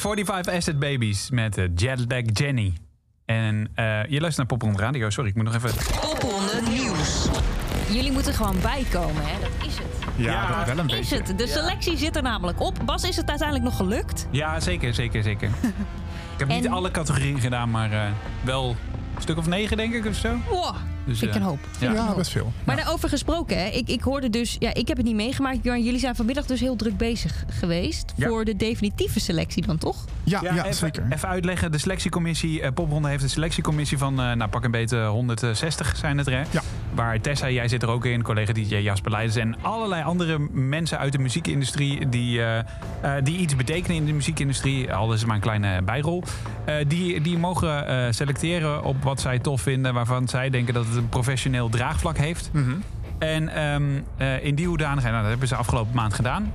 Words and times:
45 0.00 0.54
Asset 0.54 0.78
Babies 0.78 1.30
met 1.30 1.58
uh, 1.58 1.64
Jetlag 1.74 2.22
Jenny. 2.32 2.72
En 3.24 3.54
uh, 3.56 3.64
je 4.04 4.20
luistert 4.20 4.36
naar 4.36 4.46
Popronde 4.46 4.78
Radio. 4.82 5.10
Sorry, 5.10 5.30
ik 5.30 5.36
moet 5.36 5.44
nog 5.44 5.54
even... 5.54 5.70
Popronde 6.00 6.60
Nieuws. 6.68 7.28
Jullie 7.90 8.12
moeten 8.12 8.34
gewoon 8.34 8.56
bijkomen, 8.62 9.22
hè? 9.26 9.40
Dat 9.40 9.66
is 9.68 9.78
het. 9.78 9.86
Ja, 10.16 10.32
Ja, 10.32 10.56
dat 10.56 10.66
wel 10.74 10.78
een 10.84 10.88
Is 10.90 11.08
beetje. 11.08 11.16
het. 11.24 11.38
De 11.38 11.46
selectie 11.46 11.96
zit 11.96 12.16
er 12.16 12.22
namelijk 12.22 12.60
op. 12.60 12.78
Bas, 12.84 13.02
is 13.04 13.16
het 13.16 13.28
uiteindelijk 13.28 13.68
nog 13.68 13.76
gelukt? 13.76 14.26
Ja, 14.30 14.60
zeker, 14.60 14.94
zeker, 14.94 15.22
zeker. 15.22 15.48
ik 16.32 16.38
heb 16.38 16.48
niet 16.48 16.68
alle 16.68 16.90
categorieën 16.90 17.40
gedaan, 17.40 17.70
maar 17.70 17.92
eh, 17.92 18.10
wel 18.44 18.76
een 19.20 19.26
stuk 19.28 19.38
of 19.38 19.46
negen, 19.46 19.76
denk 19.76 19.94
ik, 19.94 20.06
of 20.06 20.14
zo. 20.16 20.36
Wow, 20.50 20.74
Dus, 21.06 21.18
vind 21.18 21.30
ik 21.30 21.36
eh, 21.36 21.42
een 21.42 21.46
hoop. 21.46 21.58
Ja. 21.78 21.88
een 21.88 21.94
Ja, 21.94 22.06
hoop. 22.06 22.16
best 22.16 22.30
veel. 22.30 22.52
Maar 22.64 22.76
daarover 22.76 23.08
gesproken, 23.08 23.58
hè, 23.58 23.64
ik, 23.68 23.88
ik 23.88 24.00
hoorde 24.02 24.30
dus... 24.30 24.56
Ja, 24.58 24.74
ik 24.74 24.88
heb 24.88 24.96
het 24.96 25.06
niet 25.06 25.14
meegemaakt, 25.14 25.62
Björn. 25.62 25.82
Jullie 25.82 26.00
zijn 26.00 26.16
vanmiddag 26.16 26.46
dus 26.46 26.60
heel 26.60 26.76
druk 26.76 26.96
bezig 26.96 27.44
geweest... 27.48 28.12
Ja. 28.16 28.28
voor 28.28 28.44
de 28.44 28.56
definitieve 28.56 29.20
selectie 29.20 29.66
dan, 29.66 29.78
toch? 29.78 30.04
Ja, 30.24 30.40
ja, 30.42 30.64
even, 30.64 30.74
zeker. 30.74 31.06
Even 31.10 31.28
uitleggen. 31.28 31.72
De 31.72 31.78
selectiecommissie, 31.78 32.60
eh, 32.62 32.72
Popronde 32.72 33.08
heeft 33.08 33.22
een 33.22 33.30
selectiecommissie 33.30 33.98
van, 33.98 34.20
eh, 34.20 34.32
nou 34.32 34.50
pak 34.50 34.64
een 34.64 34.70
beetje 34.70 35.06
160 35.06 35.96
zijn 35.96 36.18
het 36.18 36.26
er. 36.26 36.32
hè? 36.32 36.42
Ja. 36.50 36.62
Waar 36.94 37.20
Tessa, 37.20 37.50
jij 37.50 37.68
zit 37.68 37.82
er 37.82 37.88
ook 37.88 38.04
in, 38.04 38.22
collega 38.22 38.52
DJ 38.52 38.76
Jasper 38.76 39.10
Leiders 39.10 39.36
en 39.36 39.56
allerlei 39.62 40.02
andere 40.02 40.38
mensen 40.50 40.98
uit 40.98 41.12
de 41.12 41.18
muziekindustrie 41.18 42.08
die, 42.08 42.42
eh, 42.42 42.58
eh, 42.58 43.24
die 43.24 43.38
iets 43.38 43.56
betekenen 43.56 43.96
in 43.96 44.06
de 44.06 44.12
muziekindustrie. 44.12 44.94
Al 44.94 45.12
is 45.12 45.18
het 45.18 45.26
maar 45.26 45.36
een 45.36 45.42
kleine 45.42 45.82
bijrol. 45.82 46.22
Eh, 46.64 46.74
die, 46.86 47.20
die 47.20 47.38
mogen 47.38 48.14
selecteren 48.14 48.84
op 48.84 49.02
wat 49.02 49.20
zij 49.20 49.38
tof 49.38 49.60
vinden, 49.60 49.94
waarvan 49.94 50.28
zij 50.28 50.50
denken 50.50 50.74
dat 50.74 50.86
het 50.86 50.96
een 50.96 51.08
professioneel 51.08 51.68
draagvlak 51.68 52.16
heeft. 52.16 52.50
Mhm. 52.52 52.70
En 53.20 53.48
eh, 54.16 54.44
in 54.44 54.54
die 54.54 54.66
hoedanigheid, 54.66 55.12
nou, 55.12 55.20
dat 55.20 55.30
hebben 55.30 55.48
ze 55.48 55.56
afgelopen 55.56 55.94
maand 55.94 56.14
gedaan. 56.14 56.52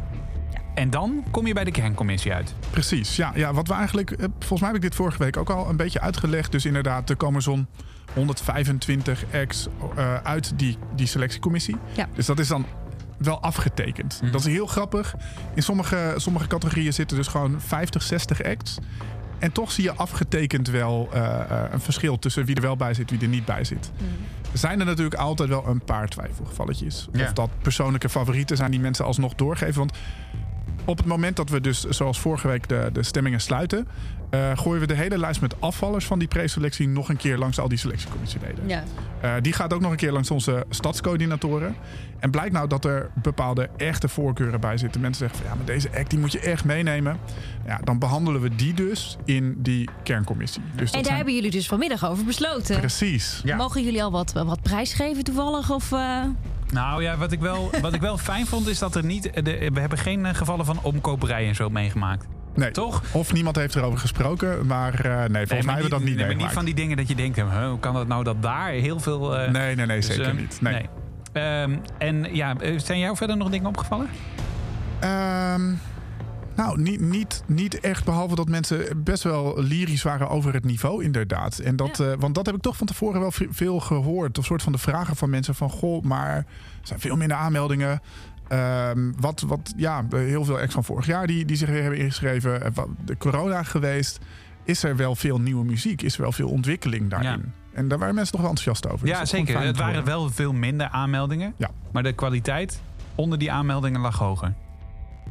En 0.75 0.89
dan 0.89 1.23
kom 1.31 1.47
je 1.47 1.53
bij 1.53 1.63
de 1.63 1.71
kerncommissie 1.71 2.33
uit. 2.33 2.53
Precies, 2.69 3.15
ja, 3.15 3.31
ja. 3.35 3.53
Wat 3.53 3.67
we 3.67 3.73
eigenlijk, 3.73 4.11
eh, 4.11 4.25
volgens 4.39 4.59
mij 4.59 4.69
heb 4.69 4.77
ik 4.77 4.81
dit 4.81 4.95
vorige 4.95 5.17
week 5.17 5.37
ook 5.37 5.49
al 5.49 5.69
een 5.69 5.77
beetje 5.77 6.01
uitgelegd. 6.01 6.51
Dus 6.51 6.65
inderdaad, 6.65 7.09
er 7.09 7.15
komen 7.15 7.41
zo'n 7.41 7.67
125 8.13 9.25
ex 9.31 9.67
eh, 9.95 10.15
uit 10.23 10.59
die, 10.59 10.77
die 10.95 11.07
selectiecommissie. 11.07 11.75
Ja. 11.95 12.07
Dus 12.15 12.25
dat 12.25 12.39
is 12.39 12.47
dan 12.47 12.65
wel 13.17 13.41
afgetekend. 13.41 14.19
Mhm. 14.21 14.31
Dat 14.31 14.41
is 14.41 14.47
heel 14.47 14.67
grappig. 14.67 15.15
In 15.53 15.63
sommige, 15.63 16.13
sommige 16.17 16.47
categorieën 16.47 16.93
zitten 16.93 17.17
dus 17.17 17.27
gewoon 17.27 17.61
50, 17.61 18.01
60 18.01 18.43
acts. 18.43 18.77
En 19.39 19.51
toch 19.51 19.71
zie 19.71 19.83
je 19.83 19.93
afgetekend 19.93 20.67
wel 20.67 21.09
eh, 21.13 21.39
eh, 21.39 21.71
een 21.71 21.79
verschil 21.79 22.19
tussen 22.19 22.45
wie 22.45 22.55
er 22.55 22.61
wel 22.61 22.75
bij 22.75 22.93
zit, 22.93 23.09
wie 23.09 23.21
er 23.21 23.27
niet 23.27 23.45
bij 23.45 23.63
zit. 23.63 23.91
Er 24.51 24.57
zijn 24.57 24.79
er 24.79 24.85
natuurlijk 24.85 25.15
altijd 25.15 25.49
wel 25.49 25.67
een 25.67 25.83
paar 25.83 26.07
twijfelgevalletjes. 26.07 27.07
Ja. 27.11 27.23
Of 27.23 27.33
dat 27.33 27.49
persoonlijke 27.61 28.09
favorieten 28.09 28.57
zijn 28.57 28.71
die 28.71 28.79
mensen 28.79 29.05
alsnog 29.05 29.35
doorgeven. 29.35 29.77
Want 29.77 29.93
op 30.85 30.97
het 30.97 31.05
moment 31.05 31.35
dat 31.35 31.49
we 31.49 31.61
dus, 31.61 31.83
zoals 31.83 32.19
vorige 32.19 32.47
week, 32.47 32.67
de, 32.67 32.89
de 32.93 33.03
stemmingen 33.03 33.41
sluiten... 33.41 33.87
eh, 34.29 34.57
gooien 34.57 34.81
we 34.81 34.87
de 34.87 34.93
hele 34.93 35.17
lijst 35.17 35.41
met 35.41 35.61
afvallers 35.61 36.05
van 36.05 36.19
die 36.19 36.27
preselectie... 36.27 36.87
nog 36.87 37.09
een 37.09 37.17
keer 37.17 37.37
langs 37.37 37.59
al 37.59 37.67
die 37.67 37.77
selectiecommissieleden. 37.77 38.67
Ja. 38.67 38.83
Eh, 39.21 39.31
die 39.41 39.53
gaat 39.53 39.73
ook 39.73 39.81
nog 39.81 39.91
een 39.91 39.97
keer 39.97 40.11
langs 40.11 40.31
onze 40.31 40.65
stadscoördinatoren. 40.69 41.75
En 42.19 42.31
blijkt 42.31 42.53
nou 42.53 42.67
dat 42.67 42.85
er 42.85 43.09
bepaalde 43.21 43.69
echte 43.77 44.07
voorkeuren 44.07 44.59
bij 44.59 44.77
zitten. 44.77 45.01
Mensen 45.01 45.27
zeggen 45.27 45.39
van 45.45 45.49
ja, 45.51 45.55
maar 45.65 45.75
deze 45.75 45.89
act 45.97 46.09
die 46.09 46.19
moet 46.19 46.31
je 46.31 46.39
echt 46.39 46.63
meenemen. 46.65 47.17
Ja, 47.65 47.77
dan 47.83 47.99
behandelen 47.99 48.41
we 48.41 48.55
die 48.55 48.73
dus 48.73 49.17
in 49.25 49.55
die 49.57 49.89
kerncommissie. 50.03 50.61
Dus 50.75 50.87
En 50.89 50.95
daar 50.95 51.03
zijn- 51.03 51.15
hebben 51.15 51.33
jullie 51.35 51.51
dus 51.51 51.67
vanmiddag 51.67 52.05
over 52.09 52.25
besloten. 52.25 52.79
Precies. 52.79 53.41
Ja. 53.43 53.55
Mogen 53.55 53.83
jullie 53.83 54.03
al 54.03 54.11
wat, 54.11 54.31
wat 54.33 54.61
prijs 54.61 54.93
geven 54.93 55.23
toevallig? 55.23 55.71
Of, 55.71 55.91
eh, 55.91 56.23
Nou 56.75 57.03
ja, 57.03 57.17
wat 57.17 57.31
ik 57.31 57.39
wel, 57.39 57.69
wat 57.81 57.93
ik 57.93 58.01
wel 58.01 58.17
fijn 58.17 58.45
vond 58.47 58.67
is 58.67 58.79
dat 58.79 58.95
er 58.95 59.05
niet. 59.05 59.23
De, 59.45 59.69
we 59.73 59.79
hebben 59.79 59.97
geen 59.97 60.25
eh, 60.25 60.33
gevallen 60.35 60.65
van 60.65 60.79
omkoperij 60.81 61.47
en 61.47 61.55
zo 61.55 61.69
meegemaakt. 61.69 62.25
Nee. 62.55 62.71
Toch? 62.71 63.01
Of 63.11 63.33
niemand 63.33 63.55
heeft 63.55 63.75
erover 63.75 63.99
gesproken, 63.99 64.65
maar 64.65 65.05
eh, 65.05 65.29
nee, 65.29 65.47
volgens 65.47 65.65
mij 65.65 65.75
hebben 65.75 65.83
we 65.83 65.89
dat 65.89 65.99
niet 66.07 66.15
nee, 66.15 66.25
maar 66.25 66.35
niet 66.35 66.51
van 66.51 66.65
die 66.65 66.73
dingen 66.73 66.97
dat 66.97 67.07
je 67.07 67.15
denkt, 67.15 67.35
huh, 67.35 67.67
hoe 67.69 67.79
kan 67.79 67.93
dat 67.93 68.07
nou 68.07 68.23
dat 68.23 68.41
daar 68.41 68.69
heel 68.69 68.99
veel. 68.99 69.37
eh, 69.37 69.51
Nee, 69.51 69.75
nee, 69.75 69.85
nee, 69.85 69.97
dus, 69.97 70.05
zeker 70.05 70.33
niet. 70.33 70.57
Nee. 70.61 70.89
Ehm, 71.33 71.77
en 71.97 72.35
ja, 72.35 72.55
zijn 72.77 72.99
jou 72.99 73.15
verder 73.17 73.37
nog 73.37 73.49
dingen 73.49 73.67
opgevallen? 73.67 74.07
Ehm, 74.99 75.61
nou, 76.55 76.81
niet, 76.81 76.99
niet, 77.01 77.43
niet 77.47 77.79
echt, 77.79 78.05
behalve 78.05 78.35
dat 78.35 78.49
mensen 78.49 79.03
best 79.03 79.23
wel 79.23 79.61
lyrisch 79.63 80.03
waren 80.03 80.29
over 80.29 80.53
het 80.53 80.65
niveau, 80.65 81.03
inderdaad. 81.03 81.59
En 81.59 81.75
dat, 81.75 81.99
eh, 81.99 82.11
want 82.19 82.35
dat 82.35 82.45
heb 82.45 82.55
ik 82.55 82.61
toch 82.61 82.77
van 82.77 82.87
tevoren 82.87 83.19
wel 83.19 83.31
ve- 83.31 83.47
veel 83.49 83.79
gehoord. 83.79 84.37
Of 84.37 84.45
soort 84.45 84.63
van 84.63 84.71
de 84.71 84.77
vragen 84.77 85.15
van 85.15 85.29
mensen 85.29 85.55
van, 85.55 85.69
goh, 85.69 86.03
maar 86.03 86.35
er 86.35 86.45
zijn 86.81 86.99
veel 86.99 87.15
minder 87.15 87.37
aanmeldingen. 87.37 88.01
Ehm, 88.47 89.11
wat, 89.19 89.41
wat, 89.47 89.73
ja, 89.77 90.05
heel 90.09 90.45
veel 90.45 90.59
ex 90.59 90.73
van 90.73 90.83
vorig 90.83 91.05
jaar 91.05 91.27
die, 91.27 91.45
die 91.45 91.55
zich 91.57 91.69
weer 91.69 91.81
hebben 91.81 91.99
ingeschreven. 91.99 92.61
Eh, 92.63 92.83
De 93.05 93.17
corona 93.17 93.63
geweest. 93.63 94.19
Is 94.63 94.83
er 94.83 94.95
wel 94.95 95.15
veel 95.15 95.39
nieuwe 95.41 95.65
muziek? 95.65 96.01
Is 96.01 96.15
er 96.15 96.21
wel 96.21 96.31
veel 96.31 96.49
ontwikkeling 96.49 97.09
daarin? 97.09 97.29
Ja. 97.29 97.39
En 97.73 97.87
daar 97.87 97.99
waren 97.99 98.15
mensen 98.15 98.31
toch 98.33 98.41
wel 98.41 98.49
enthousiast 98.49 98.93
over. 98.93 99.05
Dus 99.05 99.15
ja, 99.15 99.21
ik 99.21 99.27
zeker. 99.27 99.59
Het 99.61 99.77
waren 99.77 100.05
wel 100.05 100.29
veel 100.29 100.53
minder 100.53 100.87
aanmeldingen. 100.87 101.53
Ja. 101.57 101.69
Maar 101.91 102.03
de 102.03 102.13
kwaliteit 102.13 102.81
onder 103.15 103.37
die 103.37 103.51
aanmeldingen 103.51 104.01
lag 104.01 104.17
hoger. 104.17 104.53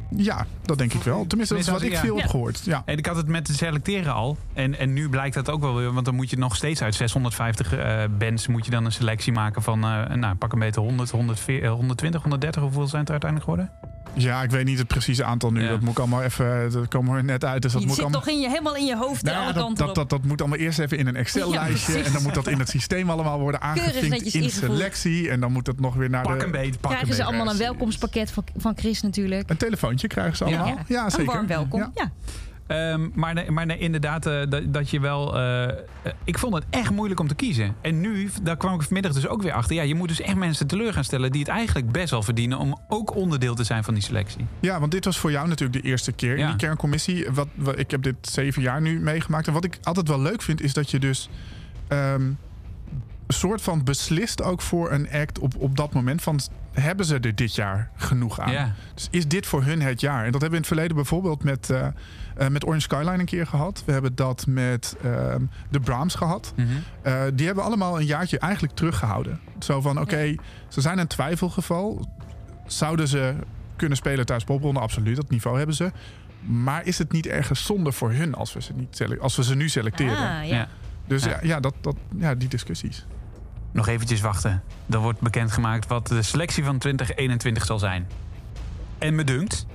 Ja, 0.09 0.45
dat 0.61 0.77
denk 0.77 0.93
ik 0.93 1.03
wel. 1.03 1.27
Tenminste, 1.27 1.55
dat 1.55 1.63
is 1.63 1.69
wat 1.71 1.81
ik 1.81 1.97
veel 1.97 2.17
heb 2.17 2.29
gehoord. 2.29 2.61
Ja. 2.65 2.81
En 2.85 2.97
ik 2.97 3.05
had 3.05 3.15
het 3.15 3.27
met 3.27 3.47
het 3.47 3.57
selecteren 3.57 4.13
al. 4.13 4.37
En, 4.53 4.79
en 4.79 4.93
nu 4.93 5.09
blijkt 5.09 5.35
dat 5.35 5.49
ook 5.49 5.61
wel 5.61 5.75
weer. 5.75 5.93
Want 5.93 6.05
dan 6.05 6.15
moet 6.15 6.29
je 6.29 6.37
nog 6.37 6.55
steeds 6.55 6.81
uit 6.81 6.95
650 6.95 7.73
eh 7.73 8.03
bands... 8.17 8.47
moet 8.47 8.65
je 8.65 8.71
dan 8.71 8.85
een 8.85 8.91
selectie 8.91 9.33
maken 9.33 9.61
van... 9.61 9.83
eh, 9.83 10.13
nou, 10.15 10.35
pak 10.35 10.53
een 10.53 10.59
beetje 10.59 10.81
100, 10.81 11.09
140, 11.09 11.69
eh, 11.69 11.75
120, 11.75 12.21
130. 12.21 12.61
Hoeveel 12.61 12.87
zijn 12.87 13.01
het 13.05 13.11
er 13.11 13.21
uiteindelijk 13.21 13.51
geworden? 13.51 13.93
Ja, 14.13 14.43
ik 14.43 14.51
weet 14.51 14.65
niet 14.65 14.77
het 14.77 14.87
precieze 14.87 15.23
aantal 15.23 15.51
nu. 15.51 15.61
Ja. 15.63 15.69
Dat 15.69 15.79
moet 15.79 15.91
ik 15.91 15.99
allemaal 15.99 16.21
even. 16.23 16.71
Dat 16.71 16.87
komen 16.87 17.17
er 17.17 17.23
net 17.23 17.45
uit. 17.45 17.61
Dus 17.61 17.71
dat 17.71 17.81
je 17.81 17.87
moet 17.87 17.95
zit 17.95 18.05
allemaal. 18.05 18.21
toch 18.21 18.33
in 18.33 18.39
je, 18.39 18.49
helemaal 18.49 18.75
in 18.75 18.85
je 18.85 18.97
hoofd 18.97 19.23
Nou 19.23 19.35
ja, 19.35 19.43
alle 19.43 19.53
dat, 19.53 19.63
kanten 19.63 19.85
dat, 19.85 19.89
op. 19.89 19.95
dat, 19.95 20.09
dat 20.09 20.23
moet 20.23 20.39
allemaal 20.41 20.59
eerst 20.59 20.79
even 20.79 20.97
in 20.97 21.07
een 21.07 21.15
Excel-lijstje. 21.15 21.97
Ja, 21.97 22.03
en 22.03 22.11
dan 22.13 22.23
moet 22.23 22.33
dat 22.33 22.47
in 22.47 22.59
het 22.59 22.69
systeem 22.69 23.09
allemaal 23.09 23.39
worden 23.39 23.61
aangevinkt 23.61 24.33
in 24.33 24.49
selectie. 24.49 25.29
En 25.29 25.39
dan 25.39 25.51
moet 25.51 25.67
het 25.67 25.79
nog 25.79 25.95
weer 25.95 26.09
naar 26.09 26.23
Pak 26.23 26.39
de. 26.39 26.45
een 26.45 26.51
beet, 26.51 26.79
pak 26.79 26.91
Krijgen 26.91 27.09
een 27.09 27.15
ze 27.15 27.23
allemaal 27.23 27.49
een 27.49 27.57
welkomstpakket 27.57 28.31
van, 28.31 28.43
van 28.57 28.73
Chris 28.77 29.01
natuurlijk. 29.01 29.49
Een 29.49 29.57
telefoontje 29.57 30.07
krijgen 30.07 30.37
ze 30.37 30.45
Ja. 30.45 30.59
allemaal. 30.59 30.79
Ja, 30.87 31.09
zeker. 31.09 31.27
Een 31.27 31.33
warm 31.33 31.47
welkom. 31.47 31.91
Ja. 31.95 32.11
Ehm, 32.67 33.07
maar 33.13 33.53
maar 33.53 33.65
nee, 33.65 33.77
inderdaad, 33.77 34.25
eh, 34.25 34.39
dat, 34.49 34.73
dat 34.73 34.89
je 34.89 34.99
wel... 34.99 35.35
eh, 35.35 35.63
eh, 35.63 35.73
ik 36.23 36.37
vond 36.39 36.53
het 36.53 36.63
echt 36.69 36.89
moeilijk 36.91 37.19
om 37.19 37.27
te 37.27 37.35
kiezen. 37.35 37.75
En 37.81 38.01
nu, 38.01 38.29
daar 38.41 38.57
kwam 38.57 38.73
ik 38.73 38.81
vanmiddag 38.81 39.13
dus 39.13 39.27
ook 39.27 39.41
weer 39.41 39.51
achter. 39.53 39.75
Ja, 39.75 39.81
je 39.81 39.95
moet 39.95 40.07
dus 40.07 40.21
echt 40.21 40.35
mensen 40.35 40.67
teleur 40.67 40.93
gaan 40.93 41.03
stellen... 41.03 41.31
die 41.31 41.41
het 41.41 41.49
eigenlijk 41.49 41.91
best 41.91 42.09
wel 42.09 42.23
verdienen... 42.23 42.57
om 42.57 42.77
ook 42.87 43.15
onderdeel 43.15 43.55
te 43.55 43.63
zijn 43.63 43.83
van 43.83 43.93
die 43.93 44.03
selectie. 44.03 44.45
Ja, 44.59 44.79
want 44.79 44.91
dit 44.91 45.05
was 45.05 45.17
voor 45.17 45.31
jou 45.31 45.47
natuurlijk 45.47 45.83
de 45.83 45.89
eerste 45.89 46.11
keer 46.11 46.31
in 46.33 46.37
Ja. 46.39 46.47
die 46.47 46.55
kerncommissie. 46.55 47.25
Wat, 47.31 47.47
wat, 47.55 47.79
ik 47.79 47.91
heb 47.91 48.03
dit 48.03 48.15
zeven 48.21 48.61
jaar 48.61 48.81
nu 48.81 48.99
meegemaakt. 48.99 49.47
En 49.47 49.53
wat 49.53 49.63
ik 49.63 49.77
altijd 49.83 50.07
wel 50.07 50.21
leuk 50.21 50.41
vind, 50.41 50.61
is 50.61 50.73
dat 50.73 50.91
je 50.91 50.99
dus 50.99 51.29
ehm, 51.87 52.31
soort 53.27 53.61
van 53.61 53.83
beslist 53.83 54.41
ook 54.41 54.61
voor 54.61 54.91
een 54.91 55.11
act 55.11 55.39
op, 55.39 55.53
op 55.57 55.77
dat 55.77 55.93
moment 55.93 56.21
van 56.21 56.39
hebben 56.71 57.05
ze 57.05 57.19
er 57.19 57.35
dit 57.35 57.55
jaar 57.55 57.89
genoeg 57.95 58.39
aan? 58.39 58.51
Ja. 58.51 58.73
Dus 58.93 59.07
is 59.11 59.27
dit 59.27 59.45
voor 59.45 59.63
hun 59.63 59.81
het 59.81 60.01
jaar? 60.01 60.25
En 60.25 60.31
dat 60.31 60.41
hebben 60.41 60.49
we 60.49 60.55
in 60.55 60.61
het 60.61 60.67
verleden 60.67 60.95
bijvoorbeeld 60.95 61.43
met, 61.43 61.69
eh, 61.69 61.87
eh, 62.35 62.47
met 62.47 62.65
Orange 62.65 62.81
Skyline 62.81 63.19
een 63.19 63.25
keer 63.25 63.47
gehad. 63.47 63.83
We 63.85 63.91
hebben 63.91 64.15
dat 64.15 64.45
met 64.47 64.95
ehm, 65.03 65.41
de 65.69 65.79
Brahms 65.79 66.15
gehad. 66.15 66.53
Mhm. 66.55 66.67
Eh, 67.01 67.21
die 67.33 67.45
hebben 67.45 67.63
allemaal 67.63 67.99
een 67.99 68.05
jaartje 68.05 68.39
eigenlijk 68.39 68.73
teruggehouden. 68.73 69.39
Zo 69.59 69.81
van, 69.81 69.99
oké, 69.99 70.35
ze 70.67 70.81
zijn 70.81 70.97
een 70.97 71.07
twijfelgeval. 71.07 72.09
Zouden 72.67 73.07
ze 73.07 73.35
kunnen 73.75 73.97
spelen 73.97 74.25
thuis 74.25 74.43
popronde? 74.43 74.79
Absoluut, 74.79 75.15
dat 75.15 75.29
niveau 75.29 75.57
hebben 75.57 75.75
ze. 75.75 75.91
Maar 76.41 76.85
is 76.85 76.97
het 76.97 77.11
niet 77.11 77.27
ergens 77.27 77.65
zonde 77.65 77.91
voor 77.91 78.11
hun 78.11 78.35
als 78.35 78.53
we 78.53 78.61
ze, 78.61 78.73
niet 78.73 78.95
sele- 78.95 79.19
als 79.19 79.35
we 79.35 79.43
ze 79.43 79.55
nu 79.55 79.69
selecteren? 79.69 80.17
Ah, 80.17 80.47
ja. 80.47 80.55
Ja. 80.55 80.67
Dus 81.07 81.23
ja, 81.23 81.39
Ja. 81.41 81.59
dat, 81.59 81.73
dat, 81.81 81.95
ja, 82.17 82.35
die 82.35 82.47
discussies. 82.47 83.05
Nog 83.71 83.87
eventjes 83.87 84.21
wachten. 84.21 84.63
Er 84.89 84.99
wordt 84.99 85.19
bekendgemaakt 85.19 85.87
wat 85.87 86.07
de 86.07 86.21
selectie 86.21 86.63
van 86.63 86.77
2021 86.77 87.65
zal 87.65 87.79
zijn. 87.79 88.07
En 88.97 89.15
me 89.15 89.23
dunkt, 89.23 89.65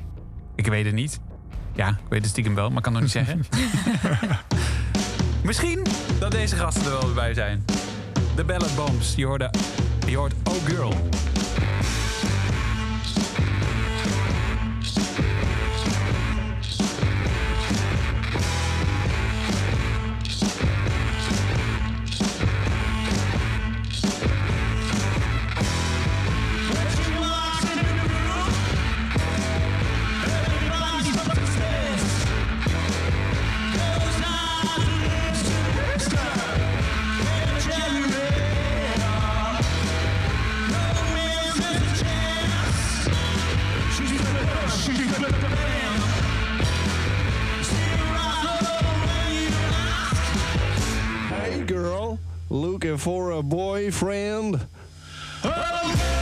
ik 0.55 0.67
weet 0.67 0.85
het 0.85 0.95
niet. 0.95 1.21
Ja, 1.75 1.89
ik 1.89 1.97
weet 2.09 2.21
het 2.21 2.31
stiekem 2.31 2.55
wel, 2.55 2.71
maar 2.71 2.83
kan 2.83 2.93
nog 2.93 3.03
niet 3.03 3.11
zeggen. 3.11 3.41
Misschien 5.45 5.87
dat 6.19 6.31
deze 6.31 6.57
gasten 6.57 6.85
er 6.85 6.91
wel 7.01 7.13
bij 7.15 7.35
zijn. 7.35 7.65
De 8.37 8.45
Ballad 8.45 8.75
Bombs. 8.77 9.15
Je, 9.15 9.27
hoorde, 9.27 9.51
je 10.07 10.17
hoort 10.17 10.35
Oh 10.45 10.55
Girl. 10.65 10.95
looking 52.51 52.99
for 52.99 53.31
a 53.31 53.43
boyfriend. 53.43 54.67
Oh! 55.45 56.20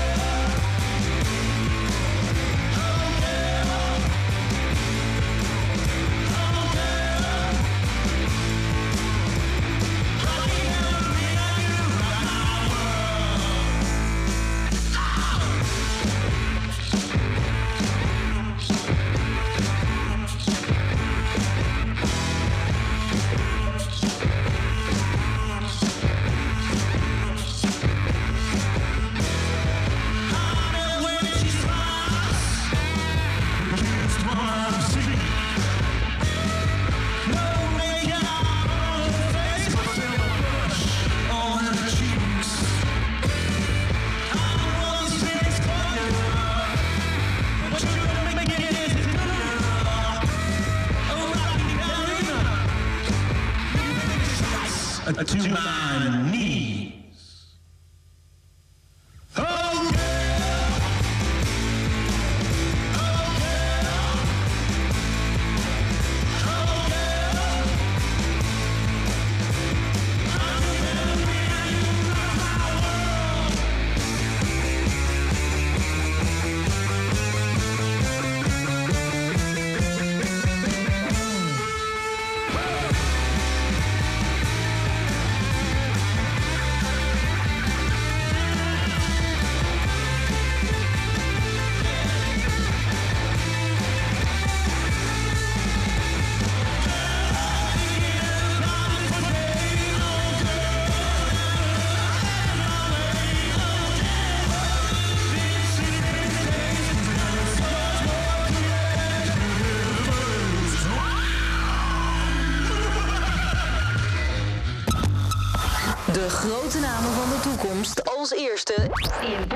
als 118.31 118.41
eerste. 118.41 118.75
In 119.23 119.48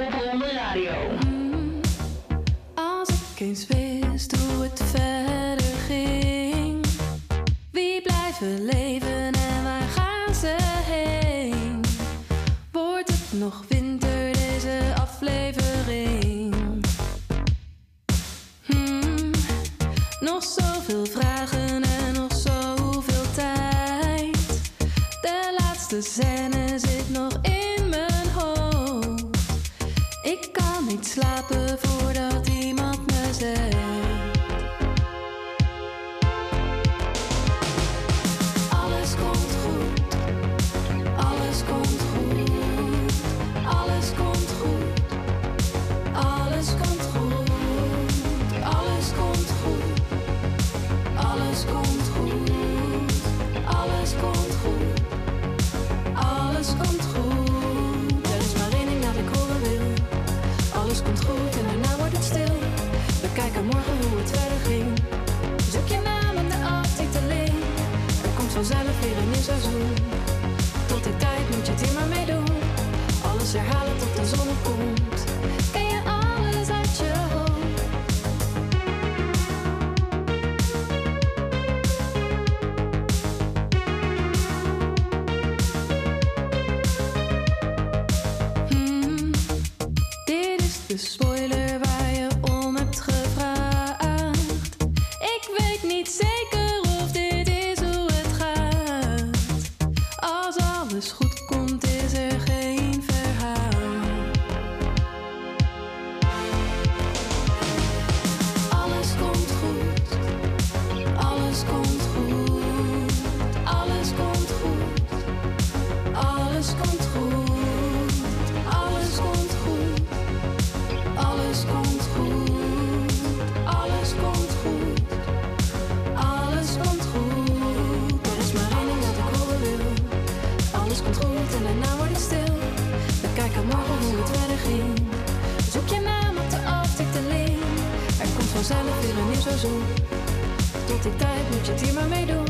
ik 141.04 141.18
tijd, 141.18 141.50
moet 141.50 141.66
je 141.66 141.73
het 141.73 141.80
hier 141.80 141.94
maar 141.94 142.09
meedoen. 142.09 142.47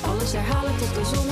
Alles 0.00 0.32
herhalen 0.32 0.76
tot 0.78 0.94
de 0.94 1.04
zon 1.14 1.26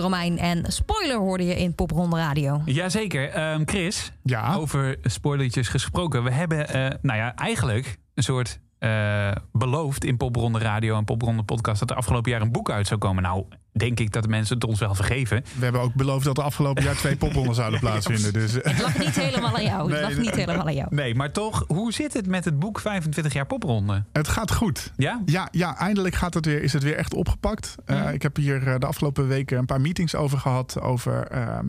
Romein 0.00 0.38
en 0.38 0.72
Spoiler 0.72 1.16
hoorde 1.16 1.44
je 1.44 1.56
in 1.56 1.74
Popronde 1.74 2.16
Radio. 2.16 2.62
Jazeker. 2.64 3.28
Ehm 3.30 3.62
Chris, 3.64 4.12
Ja. 4.22 4.54
over 4.54 4.96
spoilertjes 5.02 5.68
gesproken. 5.68 6.24
We 6.24 6.30
hebben, 6.30 6.68
eh, 6.68 6.90
nou 7.02 7.18
ja, 7.18 7.34
eigenlijk 7.34 7.96
een 8.14 8.22
soort 8.22 8.58
eh, 8.78 9.30
beloofd 9.52 10.04
in 10.04 10.16
Popronde 10.16 10.58
Radio 10.58 10.96
en 10.96 11.04
Popronde 11.04 11.42
Podcast... 11.42 11.78
dat 11.80 11.90
er 11.90 11.96
afgelopen 11.96 12.30
jaar 12.30 12.40
een 12.40 12.52
boek 12.52 12.70
uit 12.70 12.86
zou 12.86 13.00
komen. 13.00 13.22
Nou, 13.22 13.44
denk 13.72 14.00
ik 14.00 14.12
dat 14.12 14.22
de 14.22 14.28
mensen 14.28 14.54
het 14.54 14.64
ons 14.64 14.78
wel 14.80 14.94
vergeven. 14.94 15.44
We 15.58 15.62
hebben 15.64 15.80
ook 15.82 15.94
beloofd 15.94 16.24
dat 16.24 16.38
er 16.38 16.44
afgelopen 16.44 16.82
jaar 16.82 16.94
twee 16.96 17.16
poprondes 17.16 17.56
zouden 17.62 17.80
plaatsvinden. 17.80 18.32
Dus 18.32 18.60
eh, 18.60 18.72
Het 18.72 18.82
lag 18.82 18.98
niet 18.98 19.20
helemaal 19.20 19.54
aan 19.56 19.62
jou. 19.64 19.80
Het 19.92 20.00
Nee, 20.00 20.10
lag 20.14 20.18
niet 20.24 20.34
helemaal 20.34 20.66
aan 20.66 20.74
jou. 20.74 20.94
Nee, 20.94 21.14
maar 21.14 21.32
toch, 21.32 21.64
hoe 21.66 21.92
zit 21.92 22.12
het 22.12 22.26
met 22.26 22.44
het 22.44 22.58
boek 22.58 22.80
25 22.80 23.32
jaar 23.32 23.46
Popronde? 23.46 24.04
het 24.12 24.28
gaat 24.28 24.52
goed. 24.52 24.92
Ja? 24.96 25.22
Ja, 25.24 25.48
ja, 25.50 25.76
eindelijk 25.78 26.14
gaat 26.14 26.34
het 26.34 26.46
weer, 26.46 26.62
is 26.62 26.72
het 26.72 26.82
weer 26.82 26.96
echt 26.96 27.14
opgepakt. 27.14 27.74
Eh, 27.84 28.12
Ik 28.12 28.22
heb 28.22 28.36
hier 28.36 28.68
eh, 28.68 28.78
de 28.78 28.86
afgelopen 28.86 29.28
weken 29.28 29.58
een 29.58 29.66
paar 29.66 29.80
meetings 29.80 30.14
over 30.14 30.38
gehad. 30.38 30.80
Over, 30.80 31.26
ehm, 31.26 31.66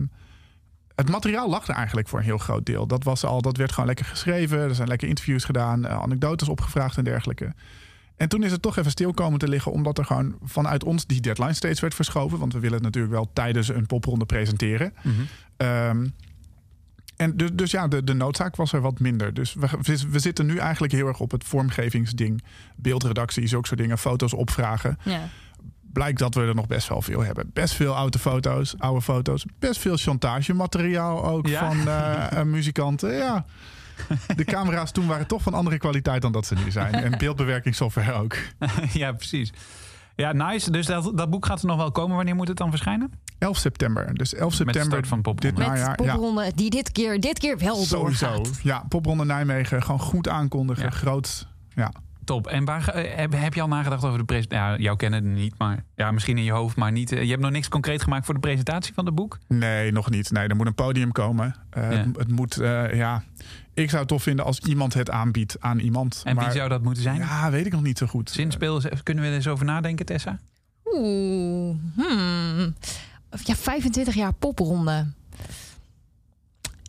het 0.98 1.10
materiaal 1.10 1.48
lag 1.48 1.68
er 1.68 1.74
eigenlijk 1.74 2.08
voor 2.08 2.18
een 2.18 2.24
heel 2.24 2.38
groot 2.38 2.66
deel. 2.66 2.86
Dat, 2.86 3.04
was 3.04 3.24
al, 3.24 3.42
dat 3.42 3.56
werd 3.56 3.72
gewoon 3.72 3.86
lekker 3.86 4.04
geschreven. 4.04 4.58
Er 4.58 4.74
zijn 4.74 4.88
lekker 4.88 5.08
interviews 5.08 5.44
gedaan, 5.44 5.86
eh, 5.86 6.00
anekdotes 6.00 6.48
opgevraagd 6.48 6.96
en 6.96 7.04
dergelijke. 7.04 7.52
En 8.16 8.28
toen 8.28 8.42
is 8.42 8.52
het 8.52 8.62
toch 8.62 8.76
even 8.76 8.90
stil 8.90 9.12
komen 9.12 9.38
te 9.38 9.48
liggen, 9.48 9.72
omdat 9.72 9.98
er 9.98 10.04
gewoon 10.04 10.38
vanuit 10.42 10.84
ons 10.84 11.06
die 11.06 11.20
deadline 11.20 11.52
steeds 11.52 11.80
werd 11.80 11.94
verschoven. 11.94 12.38
Want 12.38 12.52
we 12.52 12.58
willen 12.58 12.76
het 12.76 12.84
natuurlijk 12.84 13.12
wel 13.12 13.30
tijdens 13.32 13.68
een 13.68 13.86
popronde 13.86 14.24
presenteren. 14.24 14.94
Ehm, 15.56 16.06
en 17.16 17.36
dus, 17.36 17.50
dus 17.52 17.70
ja, 17.70 17.88
de, 17.88 18.04
de 18.04 18.14
noodzaak 18.14 18.56
was 18.56 18.72
er 18.72 18.80
wat 18.80 19.00
minder. 19.00 19.34
Dus 19.34 19.54
we, 19.54 19.68
we, 19.82 19.98
we 20.10 20.18
zitten 20.18 20.46
nu 20.46 20.56
eigenlijk 20.56 20.92
heel 20.92 21.06
erg 21.06 21.20
op 21.20 21.30
het 21.30 21.44
vormgevingsding. 21.44 22.42
Beeldredactie, 22.76 23.46
zulke 23.46 23.66
soort 23.66 23.80
dingen, 23.80 23.98
foto's 23.98 24.34
opvragen. 24.34 24.98
Ja. 25.02 25.28
Blijkt 25.92 26.18
dat 26.18 26.34
we 26.34 26.40
er 26.40 26.54
nog 26.54 26.66
best 26.66 26.88
wel 26.88 27.02
veel 27.02 27.22
hebben. 27.24 27.50
Best 27.52 27.74
veel 27.74 27.96
oude 27.96 28.18
foto's, 28.18 28.74
oude 28.78 29.00
foto's. 29.02 29.44
Best 29.58 29.80
veel 29.80 29.96
chantagemateriaal 29.96 31.24
ook 31.24 31.46
Ja? 31.46 31.68
van 31.72 31.88
eh, 31.88 32.38
eh, 32.40 32.46
muzikanten. 32.46 33.12
Ja. 33.14 33.44
De 34.36 34.44
camera's 34.44 34.92
toen 34.92 35.06
waren 35.06 35.26
toch 35.26 35.42
van 35.42 35.54
andere 35.54 35.78
kwaliteit 35.78 36.22
dan 36.22 36.32
dat 36.32 36.46
ze 36.46 36.54
nu 36.54 36.70
zijn. 36.70 36.94
En 36.94 37.18
beeldbewerkingssoftware 37.18 38.12
ook. 38.12 38.36
ja, 38.92 39.12
precies. 39.12 39.52
Ja, 40.16 40.32
nice. 40.32 40.70
Dus 40.70 40.86
dat, 40.86 41.12
dat 41.14 41.30
boek 41.30 41.46
gaat 41.46 41.60
er 41.60 41.66
nog 41.66 41.76
wel 41.76 41.90
komen. 41.90 42.16
Wanneer 42.16 42.34
moet 42.34 42.48
het 42.48 42.56
dan 42.56 42.70
verschijnen? 42.70 43.12
11 43.38 43.56
september. 43.56 44.14
Dus 44.14 44.34
11 44.34 44.40
Met 44.40 44.50
de 44.50 44.56
september 44.56 44.84
start 44.90 45.06
van 45.08 45.22
Popronde. 45.22 45.56
dit 45.56 45.58
Met 45.58 45.66
najaar. 45.78 46.02
Ja, 46.02 46.12
Popronde 46.14 46.52
die 46.54 46.70
dit 46.70 46.92
keer, 46.92 47.20
dit 47.20 47.38
keer 47.38 47.58
wel 47.58 47.76
sowieso. 47.76 48.26
doorgaat. 48.34 48.60
Ja, 48.62 48.84
Popronde 48.88 49.24
Nijmegen. 49.24 49.82
Gewoon 49.82 50.00
goed 50.00 50.28
aankondigen. 50.28 50.84
Ja. 50.84 50.90
Groot. 50.90 51.46
Ja. 51.74 51.92
Top. 52.28 52.46
En 52.46 52.64
waar, 52.64 52.88
eh, 52.88 53.16
heb, 53.16 53.32
heb 53.36 53.54
je 53.54 53.60
al 53.60 53.68
nagedacht 53.68 54.04
over 54.04 54.18
de 54.18 54.24
presentatie? 54.24 54.76
Ja, 54.76 54.82
jou 54.82 54.96
kennen 54.96 55.24
het 55.24 55.32
niet, 55.34 55.54
maar 55.58 55.84
ja, 55.96 56.10
misschien 56.10 56.38
in 56.38 56.44
je 56.44 56.52
hoofd, 56.52 56.76
maar 56.76 56.92
niet. 56.92 57.12
eh, 57.12 57.22
Je 57.22 57.28
hebt 57.30 57.42
nog 57.42 57.50
niks 57.50 57.68
concreet 57.68 58.02
gemaakt 58.02 58.24
voor 58.24 58.34
de 58.34 58.40
presentatie 58.40 58.94
van 58.94 59.06
het 59.06 59.14
boek? 59.14 59.38
Nee, 59.48 59.92
nog 59.92 60.10
niet. 60.10 60.30
Nee, 60.30 60.48
er 60.48 60.56
moet 60.56 60.66
een 60.66 60.74
podium 60.74 61.12
komen. 61.12 61.54
Eh, 61.70 61.82
Ja. 61.90 61.96
het, 61.96 62.16
het 62.16 62.30
moet, 62.30 62.54
ja. 62.92 63.22
Ik 63.74 63.88
zou 63.88 64.00
het 64.00 64.08
tof 64.08 64.22
vinden 64.22 64.44
als 64.44 64.58
iemand 64.60 64.94
het 64.94 65.10
aanbiedt 65.10 65.60
aan 65.60 65.78
iemand. 65.78 66.22
En 66.24 66.34
maar, 66.34 66.44
wie 66.44 66.54
zou 66.54 66.68
dat 66.68 66.82
moeten 66.82 67.02
zijn? 67.02 67.18
Ja, 67.18 67.50
weet 67.50 67.66
ik 67.66 67.72
nog 67.72 67.82
niet 67.82 67.98
zo 67.98 68.06
goed. 68.06 68.30
Zinspeel, 68.30 68.82
kunnen 69.02 69.24
we 69.24 69.30
er 69.30 69.36
eens 69.36 69.48
over 69.48 69.64
nadenken, 69.64 70.06
Tessa? 70.06 70.38
Oeh, 70.84 71.76
hmm. 71.96 72.74
Ja, 73.44 73.54
25 73.54 74.14
jaar 74.14 74.32
popronde. 74.32 75.06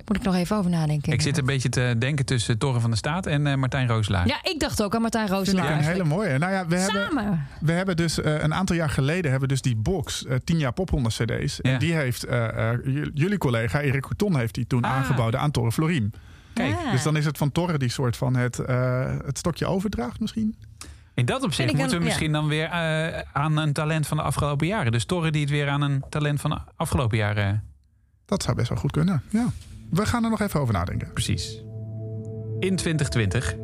Moet 0.10 0.18
ik 0.18 0.24
nog 0.24 0.36
even 0.36 0.58
over 0.58 0.72
nadenken. 0.72 1.14
Ik 1.14 1.22
zit 1.22 1.38
een 1.38 1.46
beetje 1.46 1.70
te 1.70 1.96
denken 1.98 2.26
tussen 2.26 2.58
Torre 2.58 2.80
van 2.80 2.92
de 2.92 2.98
Staat 2.98 3.26
en 3.26 3.48
eh, 3.48 3.56
Martijn 3.56 3.88
Rooselaar. 3.88 4.28
Ja, 4.28 4.40
ik 4.44 4.60
dacht 4.60 4.84
ook 4.84 4.96
aan 4.96 5.02
Martijn 5.02 5.28
Rooselaar. 5.28 5.72
een 5.72 5.84
hele 5.84 6.04
mooie. 6.04 6.38
Nou 6.38 6.52
ja, 6.52 6.68
we 6.68 6.76
hebben, 6.78 7.48
we 7.62 7.72
hebben 7.72 7.96
dus 7.96 8.22
eh, 8.22 8.42
een 8.42 8.54
aantal 8.54 8.76
jaar 8.76 8.90
geleden 8.90 9.32
hebben 9.32 9.50
we 9.50 9.54
dus 9.56 9.62
die 9.62 9.76
box, 9.76 10.26
eh 10.26 10.36
10 10.44 10.58
jaar 10.58 10.74
popronde 10.74 11.10
cd's. 11.10 11.60
Ja. 11.62 11.72
En 11.72 11.80
die 11.80 11.94
heeft 11.94 12.24
eh, 12.24 12.72
eh, 12.72 12.80
jullie 13.14 13.38
collega 13.38 13.82
Erik 13.82 14.02
Couton 14.02 14.38
heeft 14.38 14.54
die 14.54 14.68
toen 14.68 14.84
Ah. 14.84 14.92
aangeboden 14.92 15.40
aan 15.40 15.52
Torre 15.52 15.72
Floriem. 15.72 16.12
Kijk. 16.54 16.76
Dus 16.92 17.04
dan 17.04 17.16
is 17.18 17.26
het 17.26 17.38
van 17.38 17.52
Torre 17.52 17.78
die 17.78 17.90
soort 17.90 18.18
van 18.18 18.36
het, 18.36 18.60
eh, 18.60 19.06
het 19.26 19.38
stokje 19.38 19.66
overdraagt 19.66 20.20
misschien. 20.20 20.56
in 21.14 21.26
dat 21.26 21.44
opzicht 21.44 21.74
moeten 21.74 21.98
we 21.98 22.04
misschien 22.04 22.32
dan 22.32 22.48
weer 22.48 22.66
eh, 22.70 23.22
aan 23.34 23.58
een 23.58 23.74
talent 23.74 24.08
van 24.08 24.18
de 24.18 24.24
afgelopen 24.24 24.68
jaren. 24.68 24.92
Dus 24.92 25.06
Torre 25.06 25.32
die 25.32 25.42
het 25.42 25.50
weer 25.50 25.70
aan 25.70 25.82
een 25.82 26.04
talent 26.10 26.42
van 26.42 26.50
de 26.50 26.58
afgelopen 26.76 27.18
jaren. 27.18 27.64
Dat 28.26 28.44
zou 28.44 28.56
best 28.56 28.70
wel 28.70 28.78
goed 28.78 28.92
kunnen. 28.92 29.22
Ja. 29.30 29.46
We 29.90 30.06
gaan 30.06 30.24
er 30.24 30.30
nog 30.30 30.42
even 30.42 30.60
over 30.60 30.74
nadenken. 30.74 31.14
Precies. 31.14 31.64
In 32.60 32.76
2020, 32.76 33.56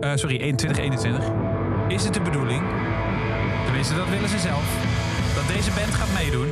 eh, 0.00 0.12
sorry, 0.14 0.36
in 0.36 0.56
2021, 0.56 1.30
is 1.88 2.04
het 2.04 2.14
de 2.14 2.20
bedoeling, 2.20 2.62
tenminste 3.64 3.94
dat 3.94 4.08
willen 4.08 4.28
ze 4.28 4.38
zelf, 4.38 4.64
dat 5.34 5.46
deze 5.56 5.70
band 5.70 5.94
gaat 5.94 6.12
meedoen. 6.22 6.48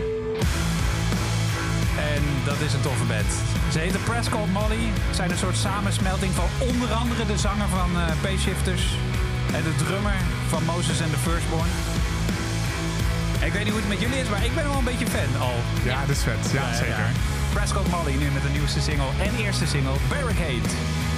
En 2.12 2.22
dat 2.44 2.60
is 2.60 2.72
een 2.74 2.80
toffe 2.80 3.04
band. 3.04 3.30
Ze 3.72 3.78
heten 3.78 4.02
Prescott 4.02 4.52
Molly, 4.52 4.84
zijn 5.10 5.30
een 5.30 5.38
soort 5.38 5.56
samensmelting 5.56 6.32
van 6.32 6.48
onder 6.68 6.90
andere 6.92 7.26
de 7.26 7.38
zanger 7.38 7.68
van 7.68 7.90
eh 8.00 8.06
P-Shifters 8.22 8.84
en 9.56 9.62
de 9.62 9.74
drummer 9.84 10.16
van 10.48 10.64
Moses 10.64 11.02
and 11.02 11.12
the 11.12 11.18
Firstborn. 11.18 11.70
Ik 13.46 13.52
weet 13.52 13.64
niet 13.64 13.72
hoe 13.72 13.80
het 13.80 13.88
met 13.94 14.00
jullie 14.00 14.18
is, 14.18 14.28
maar 14.28 14.44
ik 14.44 14.54
ben 14.54 14.64
wel 14.64 14.78
een 14.78 14.90
beetje 14.92 15.06
fan 15.06 15.40
al. 15.40 15.56
Ja, 15.84 16.00
dat 16.00 16.16
is 16.16 16.22
vet. 16.22 16.50
Ja, 16.52 16.74
zeker. 16.74 17.10
Prescott 17.52 17.90
Molly 17.90 18.16
nu 18.16 18.30
met 18.30 18.42
de 18.42 18.48
nieuwste 18.48 18.80
single 18.80 19.10
en 19.20 19.34
eerste 19.44 19.66
single 19.66 19.96
Barricade. 20.08 21.11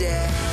day. 0.00 0.49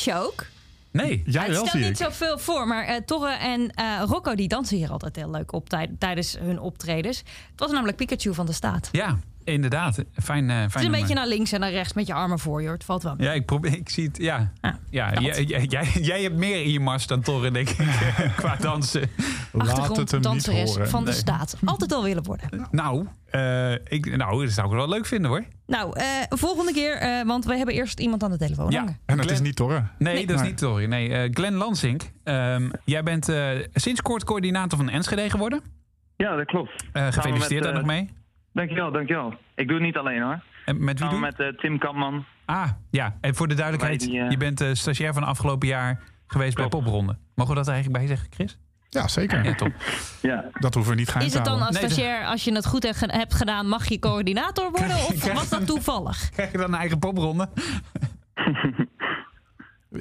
Het 0.00 0.14
ook? 0.14 0.46
Nee. 0.90 1.22
Jij 1.26 1.42
het 1.42 1.50
wel, 1.50 1.66
stelt 1.66 1.70
zie 1.70 1.80
niet 1.80 2.00
ik. 2.00 2.06
zoveel 2.06 2.38
voor, 2.38 2.66
maar 2.66 2.84
eh 2.84 2.96
Torre 2.96 3.32
en 3.32 3.70
eh, 3.70 4.02
Rocco 4.06 4.34
die 4.34 4.48
dansen 4.48 4.76
hier 4.76 4.90
altijd 4.90 5.16
heel 5.16 5.30
leuk 5.30 5.52
op 5.52 5.68
tij- 5.68 5.90
tijdens 5.98 6.36
hun 6.38 6.60
optredens. 6.60 7.18
Het 7.18 7.60
was 7.60 7.70
namelijk 7.70 7.96
Pikachu 7.96 8.34
van 8.34 8.46
de 8.46 8.52
staat. 8.52 8.88
Ja, 8.92 9.18
inderdaad. 9.52 10.04
Fijn, 10.22 10.50
eh 10.50 10.56
fijn 10.56 10.62
Het 10.62 10.68
is 10.68 10.74
een 10.74 10.80
nummer. 10.82 11.00
beetje 11.00 11.14
naar 11.14 11.26
links 11.26 11.52
en 11.52 11.60
naar 11.60 11.70
rechts 11.70 11.92
met 11.92 12.06
je 12.06 12.14
armen 12.14 12.38
voor 12.38 12.60
je. 12.60 12.66
hoor. 12.66 12.76
Het 12.76 12.84
valt 12.84 13.02
wel. 13.02 13.14
mee. 13.16 13.26
Ja, 13.26 13.32
ik, 13.32 13.46
probeer, 13.46 13.72
ik 13.76 13.88
zie 13.88 14.06
het. 14.06 14.16
Ja, 14.16 14.52
Ah, 14.60 14.72
ja 14.90 15.10
dat. 15.10 15.48
jij, 15.48 15.66
jij, 16.00 16.22
hebt 16.22 16.34
meer 16.36 16.62
in 16.62 16.70
je 16.70 16.80
mars 16.80 17.06
dan 17.06 17.20
Torre, 17.20 17.50
denk 17.50 17.68
ik, 17.68 17.76
qua 18.36 18.56
dansen. 18.56 19.00
Laat 19.00 19.66
het 19.66 19.76
hem 19.76 19.78
niet 19.78 19.78
Achtergronddanseres 19.78 20.70
horen. 20.70 20.88
van 20.88 21.04
de 21.04 21.10
Nee. 21.10 21.18
staat. 21.18 21.56
Altijd 21.64 21.92
al 21.92 22.02
willen 22.02 22.22
worden. 22.24 22.68
Nou, 22.70 23.06
eh, 23.30 23.72
ik, 23.72 24.16
nou, 24.16 24.44
dat 24.44 24.52
zou 24.54 24.68
ik 24.68 24.72
wel 24.74 24.88
leuk 24.88 25.06
vinden 25.06 25.30
hoor. 25.30 25.44
Nou, 25.66 25.98
eh, 25.98 26.04
volgende 26.28 26.72
keer, 26.72 26.96
eh, 26.96 27.22
want 27.26 27.44
we 27.44 27.56
hebben 27.56 27.74
eerst 27.74 28.00
iemand 28.00 28.22
aan 28.22 28.30
de 28.30 28.38
telefoon 28.38 28.70
Ja. 28.70 28.78
hangen. 28.78 28.98
En 29.06 29.16
het 29.16 29.24
Glenn- 29.26 29.40
is 29.40 29.46
niet 29.46 29.56
Torre. 29.56 29.82
Nee, 29.98 30.14
Nee. 30.14 30.26
dat 30.26 30.40
is 30.40 30.46
niet 30.46 30.58
Torre. 30.58 30.86
Nee, 30.86 31.08
eh 31.14 31.28
Glenn 31.32 31.54
Lansink. 31.56 32.02
ehm, 32.24 32.70
jij 32.84 33.02
bent 33.02 33.28
eh, 33.28 33.48
sinds 33.74 34.02
kort 34.02 34.24
coördinator 34.24 34.78
van 34.78 34.88
Enschede 34.88 35.30
geworden. 35.30 35.60
Ja, 36.16 36.36
dat 36.36 36.46
klopt. 36.46 36.84
Eh, 36.92 37.06
gefeliciteerd 37.06 37.50
met, 37.50 37.72
daar 37.72 37.72
eh, 37.72 37.78
nog 37.78 37.86
mee. 37.86 38.08
Dankjewel, 38.52 38.92
dankjewel. 38.92 39.34
Ik 39.54 39.66
doe 39.66 39.76
het 39.76 39.84
niet 39.86 39.96
alleen 39.96 40.22
hoor. 40.22 40.42
En 40.64 40.84
met 40.84 41.00
wie 41.00 41.08
doe 41.08 41.18
met 41.18 41.40
eh, 41.40 41.46
Tim 41.48 41.78
Kampman. 41.78 42.24
Ah, 42.44 42.68
ja. 42.90 43.16
En 43.20 43.34
voor 43.34 43.48
de 43.48 43.54
duidelijkheid, 43.54 44.00
die, 44.00 44.20
eh, 44.20 44.30
je 44.30 44.36
bent 44.36 44.60
eh, 44.60 44.68
stagiair 44.72 45.12
van 45.12 45.24
afgelopen 45.24 45.68
jaar 45.68 46.00
geweest 46.26 46.54
Klopt. 46.54 46.70
bij 46.70 46.80
Popronde. 46.80 47.16
Mogen 47.34 47.52
we 47.52 47.58
dat 47.58 47.68
er 47.68 47.72
eigenlijk 47.72 48.04
bij 48.04 48.16
zeggen, 48.16 48.32
Chris? 48.34 48.58
Ja, 48.88 49.08
zeker. 49.08 49.44
Ja, 49.44 49.54
top. 49.54 49.72
Ja. 50.22 50.44
Dat 50.52 50.74
hoeven 50.74 50.92
we 50.92 50.98
niet 50.98 51.08
geheim 51.08 51.26
Is 51.26 51.34
het 51.34 51.44
dan 51.44 51.62
als 51.62 51.80
Nee, 51.80 51.90
stagiair, 51.90 52.26
als 52.26 52.44
je 52.44 52.54
het 52.54 52.66
goed 52.66 52.82
hebt 53.00 53.34
gedaan, 53.34 53.68
mag 53.68 53.88
je 53.88 53.98
coördinator 53.98 54.70
worden? 54.70 54.96
Of 54.96 55.32
was 55.32 55.48
dat 55.48 55.66
toevallig? 55.66 56.30
Krijg 56.30 56.52
je 56.52 56.58
dan 56.58 56.72
een 56.72 56.78
eigen 56.78 56.98
popronde? 56.98 57.48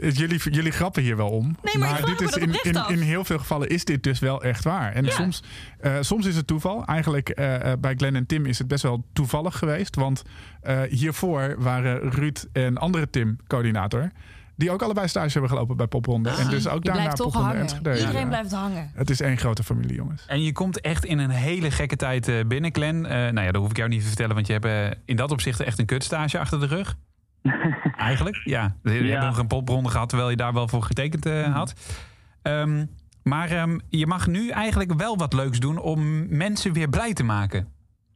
Jullie, 0.02 0.40
jullie 0.52 0.72
grappen 0.72 1.04
hier 1.04 1.18
wel 1.18 1.30
om. 1.30 1.58
Nee, 1.64 1.78
maar 1.78 2.06
dit 2.06 2.22
is 2.22 2.36
in, 2.36 2.56
in, 2.88 3.00
heel 3.00 3.24
veel 3.26 3.38
gevallen 3.38 3.68
is 3.70 3.86
dit 3.86 4.04
dus 4.04 4.20
wel 4.20 4.44
echt 4.44 4.64
waar. 4.64 4.94
En 4.94 5.06
Ja. 5.06 5.12
soms, 5.12 5.44
eh, 5.80 5.96
soms 6.00 6.26
is 6.26 6.36
het 6.36 6.48
toeval. 6.48 6.86
Eigenlijk 6.86 7.30
eh, 7.30 7.72
eh, 7.72 7.80
bij 7.80 7.94
Glenn 7.96 8.16
en 8.16 8.26
Tim 8.26 8.46
is 8.46 8.58
het 8.58 8.68
best 8.68 8.84
wel 8.84 9.06
toevallig 9.14 9.58
geweest. 9.58 9.96
Want 9.96 10.24
eh, 10.62 10.82
hiervoor 10.90 11.56
waren 11.58 12.12
Ruud 12.12 12.46
en 12.52 12.78
andere 12.78 13.10
Tim 13.10 13.38
coördinator. 13.48 14.12
Die 14.56 14.72
ook 14.72 14.82
allebei 14.82 15.08
stage 15.08 15.32
hebben 15.32 15.50
gelopen 15.50 15.78
bij 15.78 15.88
Popronde. 15.88 16.30
en 16.30 16.50
dus 16.50 16.68
ook 16.68 16.84
daarna 16.84 17.00
blijft 17.02 17.18
toch 17.18 17.26
Popronde 17.26 17.48
hangen. 17.48 17.62
Enschede. 17.62 17.98
Iedereen 18.00 18.22
Ja. 18.22 18.28
blijft 18.28 18.52
hangen. 18.52 18.92
Het 18.96 19.10
is 19.10 19.22
één 19.22 19.38
grote 19.38 19.64
familie, 19.64 19.96
jongens. 19.96 20.24
En 20.28 20.44
je 20.44 20.52
komt 20.52 20.82
echt 20.82 21.06
in 21.06 21.18
een 21.20 21.30
hele 21.30 21.72
gekke 21.72 21.96
tijd 21.96 22.28
eh, 22.28 22.36
binnen, 22.48 22.74
Glenn. 22.74 23.06
Eh, 23.06 23.12
nou 23.12 23.40
ja, 23.42 23.52
dat 23.52 23.62
hoef 23.62 23.70
ik 23.70 23.78
jou 23.78 23.90
niet 23.90 24.02
te 24.02 24.08
vertellen, 24.08 24.36
want 24.36 24.48
je 24.48 24.54
hebt 24.60 24.98
in 25.06 25.16
dat 25.16 25.32
opzicht 25.32 25.60
echt 25.60 25.80
een 25.80 25.86
kutstage 25.86 26.40
achter 26.40 26.60
de 26.60 26.66
rug. 26.66 26.96
Eigenlijk, 27.98 28.42
ja. 28.44 28.76
Je 28.84 28.92
Ja. 29.04 29.12
hebt 29.12 29.26
nog 29.26 29.38
een 29.38 29.48
popronde 29.48 29.90
gehad, 29.90 30.10
terwijl 30.10 30.30
je 30.30 30.36
daar 30.36 30.54
wel 30.54 30.68
voor 30.68 30.84
getekend 30.84 31.26
eh, 31.26 31.54
had. 31.56 31.74
Ehm, 32.42 32.86
maar 33.24 33.50
ehm, 33.50 33.78
je 33.90 34.08
mag 34.08 34.28
nu 34.28 34.50
eigenlijk 34.50 34.94
wel 34.94 35.18
wat 35.18 35.34
leuks 35.34 35.60
doen 35.60 35.78
om 35.78 36.28
mensen 36.38 36.74
weer 36.74 36.90
blij 36.90 37.14
te 37.14 37.24
maken. 37.24 37.68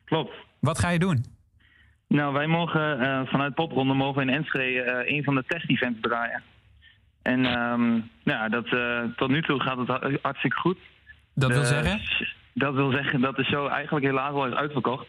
Klopt. 0.06 0.34
Wat 0.60 0.80
ga 0.80 0.90
je 0.90 1.00
doen? 1.00 1.26
Nou, 2.08 2.34
wij 2.34 2.48
mogen 2.48 3.00
eh, 3.00 3.22
vanuit 3.28 3.54
Popronde 3.56 3.94
mogen 3.94 4.22
in 4.22 4.30
Enschede 4.30 4.82
eh, 4.82 5.16
een 5.18 5.24
van 5.24 5.36
de 5.36 5.44
test-events 5.48 6.00
draaien. 6.02 6.44
En 7.22 7.42
ja, 8.24 8.50
dat, 8.50 8.68
tot 9.16 9.30
nu 9.30 9.42
toe 9.42 9.60
gaat 9.62 9.78
het 9.78 9.88
ha- 9.88 10.10
hartstikke 10.22 10.58
goed. 10.60 10.78
Dat 11.36 11.50
wil 11.52 11.60
De- 11.60 11.66
zeggen? 11.68 12.00
Dat 12.54 12.74
wil 12.74 12.92
zeggen 12.92 13.22
dat 13.22 13.36
de 13.36 13.44
show 13.44 13.68
eigenlijk 13.72 14.06
helaas 14.06 14.34
al 14.34 14.48
is 14.48 14.54
uitverkocht. 14.54 15.08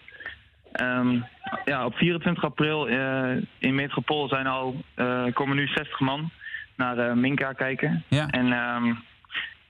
Ehm, 0.73 1.21
ja, 1.65 1.85
op 1.85 1.95
24 1.95 2.45
april 2.45 2.89
eh, 2.89 3.37
in 3.59 3.75
Metropool 3.75 4.29
zijn 4.29 4.47
al, 4.47 4.85
eh, 4.95 5.25
komen 5.33 5.57
nu 5.57 5.67
60 5.67 6.01
man 6.01 6.31
naar 6.77 6.99
eh, 6.99 7.13
Minka 7.15 7.53
kijken. 7.53 8.05
Ja. 8.09 8.29
En, 8.29 8.53
ehm, 8.53 8.95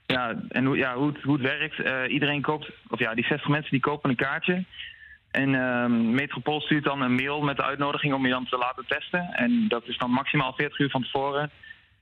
ja, 0.07 0.35
en 0.49 0.65
hoe, 0.65 0.77
ja, 0.77 0.95
hoe, 0.95 1.09
het, 1.09 1.23
hoe 1.23 1.33
het 1.33 1.43
werkt, 1.43 2.09
iedereen 2.11 2.43
koopt, 2.43 2.71
of 2.89 2.99
ja, 2.99 3.15
die 3.15 3.25
60 3.25 3.49
mensen 3.49 3.71
die 3.71 3.81
kopen 3.81 4.11
een 4.11 4.17
kaartje. 4.17 4.65
En 5.31 5.55
ehm 5.55 6.11
Metropool 6.11 6.61
stuurt 6.61 6.85
dan 6.85 7.01
een 7.01 7.15
mail 7.15 7.41
met 7.41 7.57
de 7.57 7.65
uitnodiging 7.65 8.15
om 8.15 8.25
je 8.25 8.33
dan 8.33 8.47
te 8.47 8.57
laten 8.57 8.85
testen. 8.87 9.35
En 9.35 9.69
dat 9.69 9.87
is 9.87 9.99
dan 9.99 10.11
maximaal 10.11 10.53
40 10.53 10.79
uur 10.79 10.91
van 10.91 11.03
tevoren. 11.03 11.51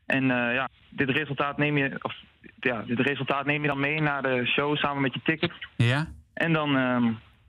En 0.06 0.26
ja, 0.26 0.68
dit 0.88 1.10
resultaat 1.10 1.58
neem 1.58 1.76
je, 1.76 1.98
of, 2.02 2.14
ja, 2.60 2.82
dit 2.86 3.00
resultaat 3.00 3.46
neem 3.46 3.62
je 3.62 3.68
dan 3.68 3.80
mee 3.80 4.00
naar 4.00 4.22
de 4.22 4.46
show 4.46 4.76
samen 4.76 5.02
met 5.02 5.14
je 5.14 5.20
ticket. 5.24 5.52
Ja? 5.76 6.06
En 6.34 6.52
dan, 6.52 6.76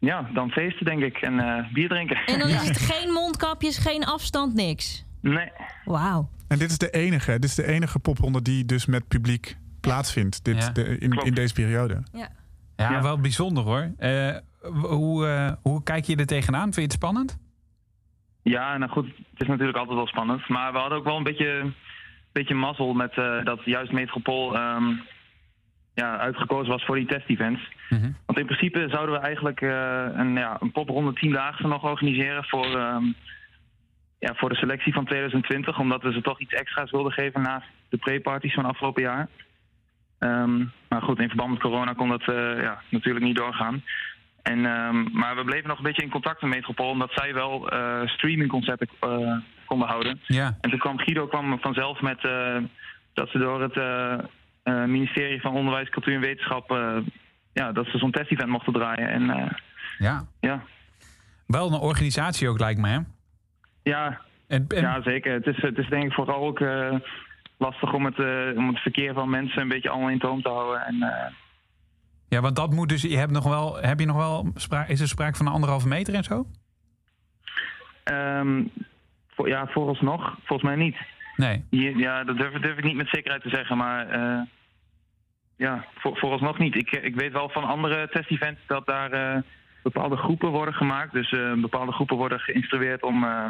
ja, 0.01 0.29
dan 0.33 0.49
feesten, 0.49 0.85
denk 0.85 1.01
ik. 1.03 1.17
En 1.17 1.39
eh, 1.39 1.71
bier 1.73 1.89
drinken. 1.89 2.17
En 2.25 2.39
dan 2.39 2.47
is 2.49 2.67
het 2.67 2.77
geen 2.77 3.11
mondkapjes, 3.11 3.77
geen 3.77 4.03
afstand, 4.05 4.53
niks. 4.53 5.05
Nee. 5.21 5.51
Wauw. 5.85 6.29
En 6.47 6.57
dit 6.59 6.69
is 6.69 6.77
de 6.77 6.89
enige, 6.89 7.31
dit 7.31 7.43
is 7.43 7.55
de 7.55 7.67
enige 7.67 7.99
popronde 7.99 8.41
die 8.41 8.65
dus 8.65 8.85
met 8.85 9.07
publiek 9.07 9.57
plaatsvindt 9.81 10.43
dit, 10.43 10.55
Ja. 10.63 10.69
de- 10.69 10.97
in, 10.97 11.11
in 11.11 11.33
deze 11.33 11.53
periode. 11.53 12.03
Ja. 12.13 12.29
Ja, 12.75 12.91
Ja. 12.91 13.01
wel 13.01 13.19
bijzonder 13.19 13.63
hoor. 13.63 13.91
Eh, 13.97 14.35
hoe, 14.71 15.27
eh, 15.27 15.51
hoe 15.61 15.83
kijk 15.83 16.05
je 16.05 16.15
er 16.15 16.25
tegenaan? 16.25 16.63
Vind 16.63 16.75
je 16.75 16.81
het 16.81 16.91
spannend? 16.91 17.37
Ja, 18.43 18.77
nou 18.77 18.91
goed, 18.91 19.05
het 19.05 19.41
is 19.41 19.47
natuurlijk 19.47 19.77
altijd 19.77 19.97
wel 19.97 20.07
spannend. 20.07 20.47
Maar 20.49 20.71
we 20.71 20.77
hadden 20.77 20.97
ook 20.97 21.03
wel 21.03 21.17
een 21.17 21.23
beetje, 21.23 21.73
beetje 22.31 22.53
mazzel 22.55 22.93
met 22.93 23.17
eh, 23.17 23.43
dat 23.45 23.59
juist 23.65 23.91
Metropool 23.91 24.55
ehm, 24.55 24.83
ja, 25.93 26.17
uitgekozen 26.17 26.71
was 26.71 26.86
voor 26.86 26.95
die 26.95 27.08
test-events. 27.08 27.62
Mhm. 27.89 28.12
Want 28.25 28.39
in 28.39 28.45
principe 28.45 28.88
zouden 28.89 29.15
we 29.15 29.21
eigenlijk 29.21 29.62
eh, 29.62 30.06
een, 30.13 30.36
ja, 30.36 30.58
een 30.60 30.71
popronde 30.71 31.13
tiendaagse 31.13 31.67
nog 31.67 31.84
organiseren 31.84 32.43
voor, 32.43 32.65
ehm, 32.65 33.06
ja, 34.19 34.34
voor 34.36 34.49
de 34.49 34.56
selectie 34.56 34.93
van 34.93 35.06
2020. 35.06 35.80
Omdat 35.80 36.04
we 36.04 36.12
ze 36.12 36.21
toch 36.21 36.39
iets 36.39 36.54
extra's 36.54 36.91
wilden 36.91 37.12
geven 37.12 37.41
naast 37.41 37.67
de 37.89 37.97
pre-parties 37.97 38.54
van 38.54 38.65
afgelopen 38.65 39.04
jaar. 39.04 39.27
Ehm, 40.19 40.58
maar 40.89 41.01
goed, 41.01 41.19
in 41.19 41.27
verband 41.27 41.49
met 41.49 41.62
corona 41.62 41.93
kon 41.93 42.10
dat 42.10 42.21
eh, 42.21 42.62
ja, 42.62 42.82
natuurlijk 42.89 43.25
niet 43.25 43.36
doorgaan. 43.36 43.84
En, 44.41 44.65
ehm, 44.65 45.12
maar 45.12 45.36
we 45.36 45.43
bleven 45.43 45.67
nog 45.67 45.77
een 45.77 45.84
beetje 45.84 46.04
in 46.04 46.10
contact 46.10 46.41
met 46.41 46.51
Metropool, 46.51 46.89
omdat 46.89 47.12
zij 47.13 47.34
wel 47.34 47.69
streamingconcerten 48.06 48.88
eh, 48.99 49.38
konden 49.65 49.88
houden. 49.88 50.19
Ja. 50.25 50.58
En 50.62 50.69
toen 50.69 50.80
kwam 50.80 50.99
Guido 50.99 51.27
kwam 51.27 51.60
vanzelf 51.60 52.01
met 52.01 52.21
dat 53.13 53.30
ze 53.30 53.38
door 53.38 53.62
het 53.62 53.75
eh, 54.63 54.84
ministerie 54.86 55.41
van 55.41 55.56
Onderwijs, 55.56 55.89
Cultuur 55.89 56.15
en 56.15 56.21
Wetenschap, 56.21 56.71
eh, 56.71 56.97
ja, 57.54 57.71
dat 57.71 57.86
ze 57.86 57.97
zo'n 57.97 58.12
test-event 58.12 58.50
mochten 58.50 58.74
draaien. 58.74 59.10
En 59.10 59.30
eh, 59.30 59.52
ja. 59.97 60.26
ja, 60.39 60.63
Wel 61.47 61.67
een 61.67 61.80
organisatie 61.80 62.50
ook 62.50 62.60
lijkt 62.60 62.80
me 62.80 62.88
hè? 62.89 63.00
ja, 63.84 64.21
En, 64.47 64.65
en- 64.67 64.82
ja, 64.82 65.02
zeker. 65.02 65.34
Het 65.34 65.45
is, 65.47 65.62
het 65.62 65.78
is 65.78 65.89
denk 65.89 66.04
ik 66.04 66.13
vooral 66.13 66.45
ook 66.47 66.60
lastig 67.58 67.93
om 67.93 68.06
het, 68.06 68.17
om 68.58 68.67
het 68.67 68.80
verkeer 68.80 69.13
van 69.13 69.30
mensen 69.30 69.62
een 69.62 69.67
beetje 69.67 69.89
allemaal 69.89 70.10
in 70.10 70.19
toom 70.19 70.41
te 70.41 70.50
houden. 70.50 70.86
En, 70.86 70.95
ja, 72.30 72.41
want 72.41 72.56
dat 72.56 72.71
moet 72.71 72.89
dus. 72.89 73.02
Je 73.02 73.17
hebt 73.17 73.32
nog 73.32 73.43
wel. 73.43 73.76
Heb 73.82 74.00
je 74.00 74.06
nog 74.06 74.15
wel. 74.15 74.52
is 74.88 75.00
er 75.00 75.08
sprake 75.08 75.38
van 75.38 75.45
een 75.45 75.52
anderhalve 75.54 75.88
meter 75.88 76.13
en 76.13 76.24
zo? 76.24 76.45
ehm, 78.04 78.63
voor, 79.28 79.47
ja, 79.47 79.67
vooralsnog, 79.67 80.38
volgens 80.43 80.69
mij 80.69 80.76
niet. 80.76 80.95
Nee. 81.41 81.65
Ja, 81.97 82.23
dat 82.23 82.38
durf, 82.38 82.54
durf 82.62 82.77
ik 82.77 82.84
niet 82.84 82.95
met 82.95 83.10
zekerheid 83.10 83.41
te 83.43 83.49
zeggen, 83.49 83.77
maar 83.77 84.10
eh, 84.10 84.41
ja, 85.56 85.86
voor, 85.95 86.17
vooralsnog 86.17 86.58
niet. 86.58 86.75
Ik, 86.75 86.91
ik 86.91 87.15
weet 87.15 87.32
wel 87.32 87.49
van 87.49 87.63
andere 87.63 88.10
test-events 88.12 88.62
dat 88.67 88.86
daar 88.88 89.12
eh, 89.12 89.41
bepaalde 89.84 90.15
groepen 90.17 90.49
worden 90.49 90.73
gemaakt. 90.73 91.13
Dus 91.13 91.32
eh, 91.32 91.54
bepaalde 91.54 91.91
groepen 91.91 92.17
worden 92.17 92.39
geïnstrueerd 92.39 93.04
om 93.04 93.23
eh, 93.23 93.45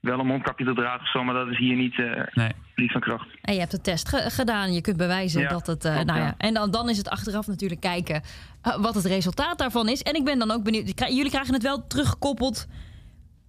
wel 0.00 0.18
een 0.18 0.26
mondkapje 0.26 0.64
te 0.64 0.74
dragen 0.74 1.00
of 1.00 1.10
zo, 1.10 1.24
maar 1.24 1.34
dat 1.34 1.48
is 1.48 1.58
hier 1.58 1.76
niet, 1.76 1.98
eh, 1.98 2.22
Nee. 2.32 2.52
niet 2.74 2.92
van 2.92 3.00
kracht. 3.00 3.28
En 3.42 3.52
je 3.54 3.58
hebt 3.60 3.70
de 3.72 3.80
test 3.80 4.08
ge- 4.08 4.30
gedaan. 4.30 4.72
Je 4.72 4.80
kunt 4.80 4.96
bewijzen 4.96 5.40
Ja, 5.40 5.48
dat 5.48 5.66
het. 5.66 5.84
eh, 5.84 5.92
klopt, 5.92 6.06
nou 6.06 6.18
ja. 6.18 6.24
ja. 6.24 6.34
En 6.38 6.54
dan, 6.54 6.70
dan 6.70 6.88
is 6.88 6.96
het 6.96 7.08
achteraf 7.08 7.46
natuurlijk 7.46 7.80
kijken 7.80 8.22
eh, 8.62 8.76
wat 8.76 8.94
het 8.94 9.04
resultaat 9.04 9.58
daarvan 9.58 9.88
is. 9.88 10.02
En 10.02 10.14
ik 10.14 10.24
ben 10.24 10.38
dan 10.38 10.50
ook 10.50 10.62
benieuwd. 10.64 10.98
Jullie 11.08 11.30
krijgen 11.30 11.54
het 11.54 11.62
wel 11.62 11.86
teruggekoppeld. 11.86 12.66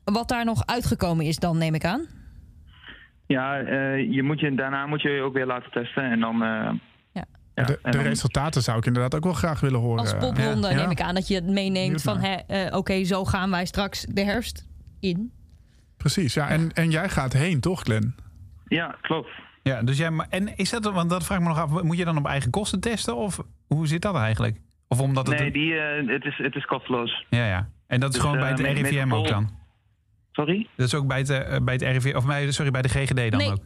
Wat 0.03 0.29
daar 0.29 0.45
nog 0.45 0.65
uitgekomen 0.65 1.25
is, 1.25 1.37
dan 1.37 1.57
neem 1.57 1.73
ik 1.75 1.85
aan. 1.85 2.05
Ja, 3.31 3.59
eh, 3.59 4.11
je 4.11 4.23
moet 4.23 4.39
je, 4.39 4.55
daarna 4.55 4.85
moet 4.85 5.01
je 5.01 5.09
je 5.09 5.21
ook 5.21 5.33
weer 5.33 5.45
laten 5.45 5.71
testen 5.71 6.03
en 6.11 6.19
dan... 6.19 6.33
eh, 6.43 6.71
Ja. 7.13 7.25
ja, 7.55 7.63
de 7.63 7.79
en 7.81 7.91
de 7.91 7.97
dan- 7.97 8.07
resultaten 8.07 8.61
zou 8.61 8.77
ik 8.77 8.85
inderdaad 8.85 9.15
ook 9.15 9.23
wel 9.23 9.33
graag 9.33 9.59
willen 9.59 9.79
horen. 9.79 9.99
Als 9.99 10.13
popronde 10.17 10.67
Ja. 10.69 10.75
neem 10.75 10.89
ik 10.89 11.01
aan 11.01 11.15
dat 11.15 11.27
je 11.27 11.35
het 11.35 11.47
meeneemt 11.47 12.01
van... 12.01 12.21
eh, 12.21 12.77
Oké, 12.77 13.03
zo 13.03 13.25
gaan 13.25 13.51
wij 13.51 13.65
straks 13.65 14.05
de 14.09 14.21
herfst 14.23 14.67
in. 14.99 15.31
Precies, 15.97 16.33
ja. 16.33 16.49
En, 16.49 16.71
en 16.73 16.89
jij 16.91 17.09
gaat 17.09 17.33
heen, 17.33 17.59
toch, 17.59 17.81
Glenn? 17.81 18.15
Ja, 18.67 18.95
klopt. 19.01 19.29
Ja, 19.63 19.81
dus 19.83 19.97
jij. 19.97 20.25
En 20.29 20.55
is 20.57 20.69
dat. 20.69 20.83
Want 20.91 21.09
dat 21.09 21.25
vraag 21.25 21.37
ik 21.37 21.43
me 21.43 21.49
nog 21.49 21.59
af. 21.59 21.81
Moet 21.83 21.97
je 21.97 22.05
dan 22.05 22.17
op 22.17 22.25
eigen 22.25 22.51
kosten 22.51 22.79
testen? 22.79 23.15
Of 23.15 23.39
hoe 23.67 23.87
zit 23.87 24.01
dat 24.01 24.15
eigenlijk? 24.15 24.57
Of 24.87 24.99
omdat 25.01 25.27
het. 25.27 25.39
Nee, 25.39 25.51
die, 25.51 25.73
eh, 25.73 26.07
het, 26.07 26.23
is, 26.25 26.37
het 26.37 26.55
is 26.55 26.65
kosteloos. 26.65 27.25
Ja, 27.29 27.45
ja. 27.47 27.69
En 27.87 27.99
dat 27.99 28.09
is 28.09 28.15
Dus, 28.15 28.23
gewoon 28.25 28.39
bij 28.39 28.49
het 28.49 28.59
RIVM 28.59 29.13
ook 29.13 29.21
Pol- 29.23 29.31
dan? 29.31 29.49
Sorry? 30.31 30.67
Dat 30.75 30.87
is 30.87 30.93
ook 30.95 31.07
bij 31.07 31.17
het, 31.17 31.29
eh, 31.29 31.57
bij 31.63 31.73
het 31.73 31.81
RIVM. 31.83 32.15
Of 32.15 32.25
bij, 32.25 32.51
sorry, 32.51 32.71
bij 32.71 32.81
de 32.81 32.89
GGD 32.89 33.15
dan 33.31 33.39
Nee. 33.39 33.51
ook? 33.51 33.59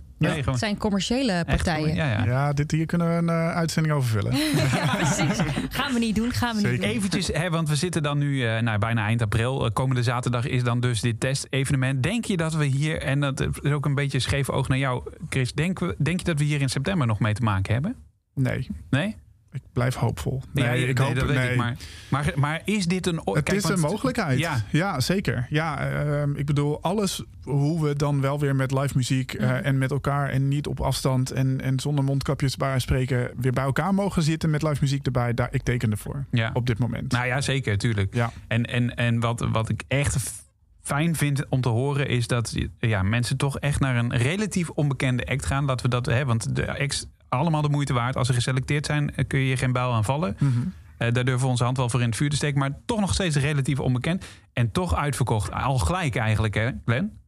Het 0.46 0.60
zijn 0.60 0.78
commerciële 0.78 1.44
partijen. 1.48 1.96
Ja, 1.96 2.12
ja. 2.12 2.26
Ja, 2.26 2.54
dit, 2.54 2.72
hier 2.72 2.86
kunnen 2.86 3.08
we 3.08 3.14
een 3.14 3.30
eh, 3.30 3.56
uitzending 3.56 3.96
over 3.96 4.10
vullen. 4.10 4.32
Ja, 4.76 4.96
precies. 4.96 5.40
Gaan 5.70 5.94
we 5.94 6.00
niet 6.00 6.16
doen, 6.16 6.32
gaan 6.32 6.56
we 6.56 6.68
niet 6.68 6.82
doen. 6.82 6.90
Eventjes, 6.90 7.28
hè, 7.28 7.50
want 7.50 7.70
we 7.70 7.76
zitten 7.76 8.04
dan 8.04 8.18
nu 8.18 8.46
eh, 8.46 8.62
nou, 8.62 8.78
bijna 8.80 9.06
eind 9.06 9.22
april. 9.22 9.70
Komende 9.74 10.04
zaterdag 10.04 10.46
is 10.48 10.64
dan 10.64 10.80
dus 10.80 11.02
dit 11.02 11.20
testevenement. 11.20 12.04
Denk 12.04 12.26
je 12.26 12.38
dat 12.38 12.54
we 12.56 12.66
hier, 12.66 13.02
en 13.02 13.20
dat 13.20 13.40
is 13.62 13.72
ook 13.72 13.86
een 13.86 13.96
beetje 13.96 14.18
een 14.18 14.22
scheef 14.24 14.50
oog 14.50 14.68
naar 14.68 14.78
jou, 14.78 15.04
Chris. 15.30 15.54
Denk, 15.54 15.80
we, 15.80 15.96
denk 15.98 16.20
je 16.20 16.26
dat 16.26 16.40
we 16.40 16.44
hier 16.46 16.62
in 16.62 16.70
september 16.70 17.08
nog 17.08 17.20
mee 17.20 17.34
te 17.34 17.44
maken 17.44 17.74
hebben? 17.74 17.96
Nee, 18.34 18.68
Nee? 18.90 19.16
Ik 19.56 19.62
blijf 19.74 19.96
hoopvol. 19.96 20.42
Nee, 20.54 20.88
ik 20.88 20.98
hoop 20.98 21.16
dat 21.16 21.26
weet 21.26 21.38
nee. 21.38 21.52
ik. 21.52 21.58
Maar, 21.58 21.78
maar, 22.10 22.32
maar 22.36 22.62
is 22.66 22.86
dit 22.86 23.08
een... 23.08 23.22
Het 23.24 23.44
kijk, 23.44 23.58
is 23.58 23.64
een 23.64 23.80
mogelijkheid. 23.80 24.40
Ja. 24.40 24.64
Ja, 24.72 25.00
zeker. 25.00 25.48
Ja, 25.50 25.90
ehm, 25.90 26.36
ik 26.36 26.46
bedoel, 26.46 26.82
alles 26.82 27.24
hoe 27.44 27.84
we 27.84 27.96
dan 27.96 28.22
wel 28.22 28.40
weer 28.40 28.56
met 28.56 28.72
live 28.72 28.94
muziek 28.96 29.34
eh, 29.34 29.66
en 29.66 29.78
met 29.78 29.92
elkaar 29.92 30.30
en 30.30 30.48
niet 30.48 30.68
op 30.68 30.80
afstand 30.80 31.32
en, 31.32 31.62
en 31.62 31.80
zonder 31.80 32.04
mondkapjes 32.04 32.58
bij 32.58 32.80
spreken 32.80 33.32
weer 33.38 33.52
bij 33.52 33.64
elkaar 33.64 33.94
mogen 33.94 34.24
zitten 34.24 34.50
met 34.50 34.64
live 34.64 34.78
muziek 34.82 35.06
erbij. 35.06 35.34
Daar, 35.34 35.48
ik 35.52 35.64
teken 35.64 35.92
ervoor 35.92 36.26
Ja. 36.32 36.50
op 36.54 36.68
dit 36.68 36.80
moment. 36.80 37.12
Nou 37.12 37.26
ja, 37.26 37.42
zeker, 37.42 37.78
tuurlijk. 37.78 38.14
Ja. 38.14 38.32
En, 38.48 38.66
en, 38.66 38.96
en 38.96 39.20
wat, 39.20 39.48
wat 39.52 39.70
ik 39.70 39.84
echt 39.88 40.44
fijn 40.82 41.16
vind 41.16 41.50
om 41.50 41.62
te 41.62 41.70
horen 41.70 42.08
is 42.08 42.28
dat 42.28 42.56
ja, 42.80 43.04
mensen 43.04 43.38
toch 43.38 43.60
echt 43.60 43.80
naar 43.80 43.96
een 43.96 44.16
relatief 44.16 44.70
onbekende 44.70 45.26
act 45.26 45.46
gaan. 45.46 45.66
Laten 45.66 45.86
we 45.86 45.92
dat, 45.92 46.06
hè, 46.06 46.26
want 46.26 46.56
de 46.56 46.80
acts 46.80 47.08
allemaal 47.38 47.62
de 47.62 47.70
moeite 47.70 47.94
waard. 47.94 48.16
Als 48.16 48.28
ze 48.28 48.34
geselecteerd 48.34 48.86
zijn, 48.86 49.16
eh, 49.16 49.28
kun 49.28 49.40
je 49.40 49.58
geen 49.58 49.72
bijl 49.72 49.94
aan 49.94 50.04
vallen. 50.04 50.36
Mhm. 50.40 50.52
Eh, 50.98 51.12
daar 51.12 51.26
durven 51.26 51.44
we 51.44 51.48
onze 51.48 51.64
hand 51.64 51.78
wel 51.78 51.90
voor 51.90 52.02
in 52.02 52.06
het 52.06 52.16
vuur 52.16 52.30
te 52.30 52.36
steken. 52.36 52.60
Maar 52.60 52.72
toch 52.86 53.00
nog 53.00 53.14
steeds 53.14 53.36
relatief 53.36 53.80
onbekend. 53.80 54.48
En 54.54 54.72
toch 54.72 54.96
uitverkocht. 54.96 55.52
Al 55.52 55.78
gelijk 55.78 56.16
eigenlijk, 56.16 56.54
hè, 56.54 56.70
Glenn? 56.86 57.20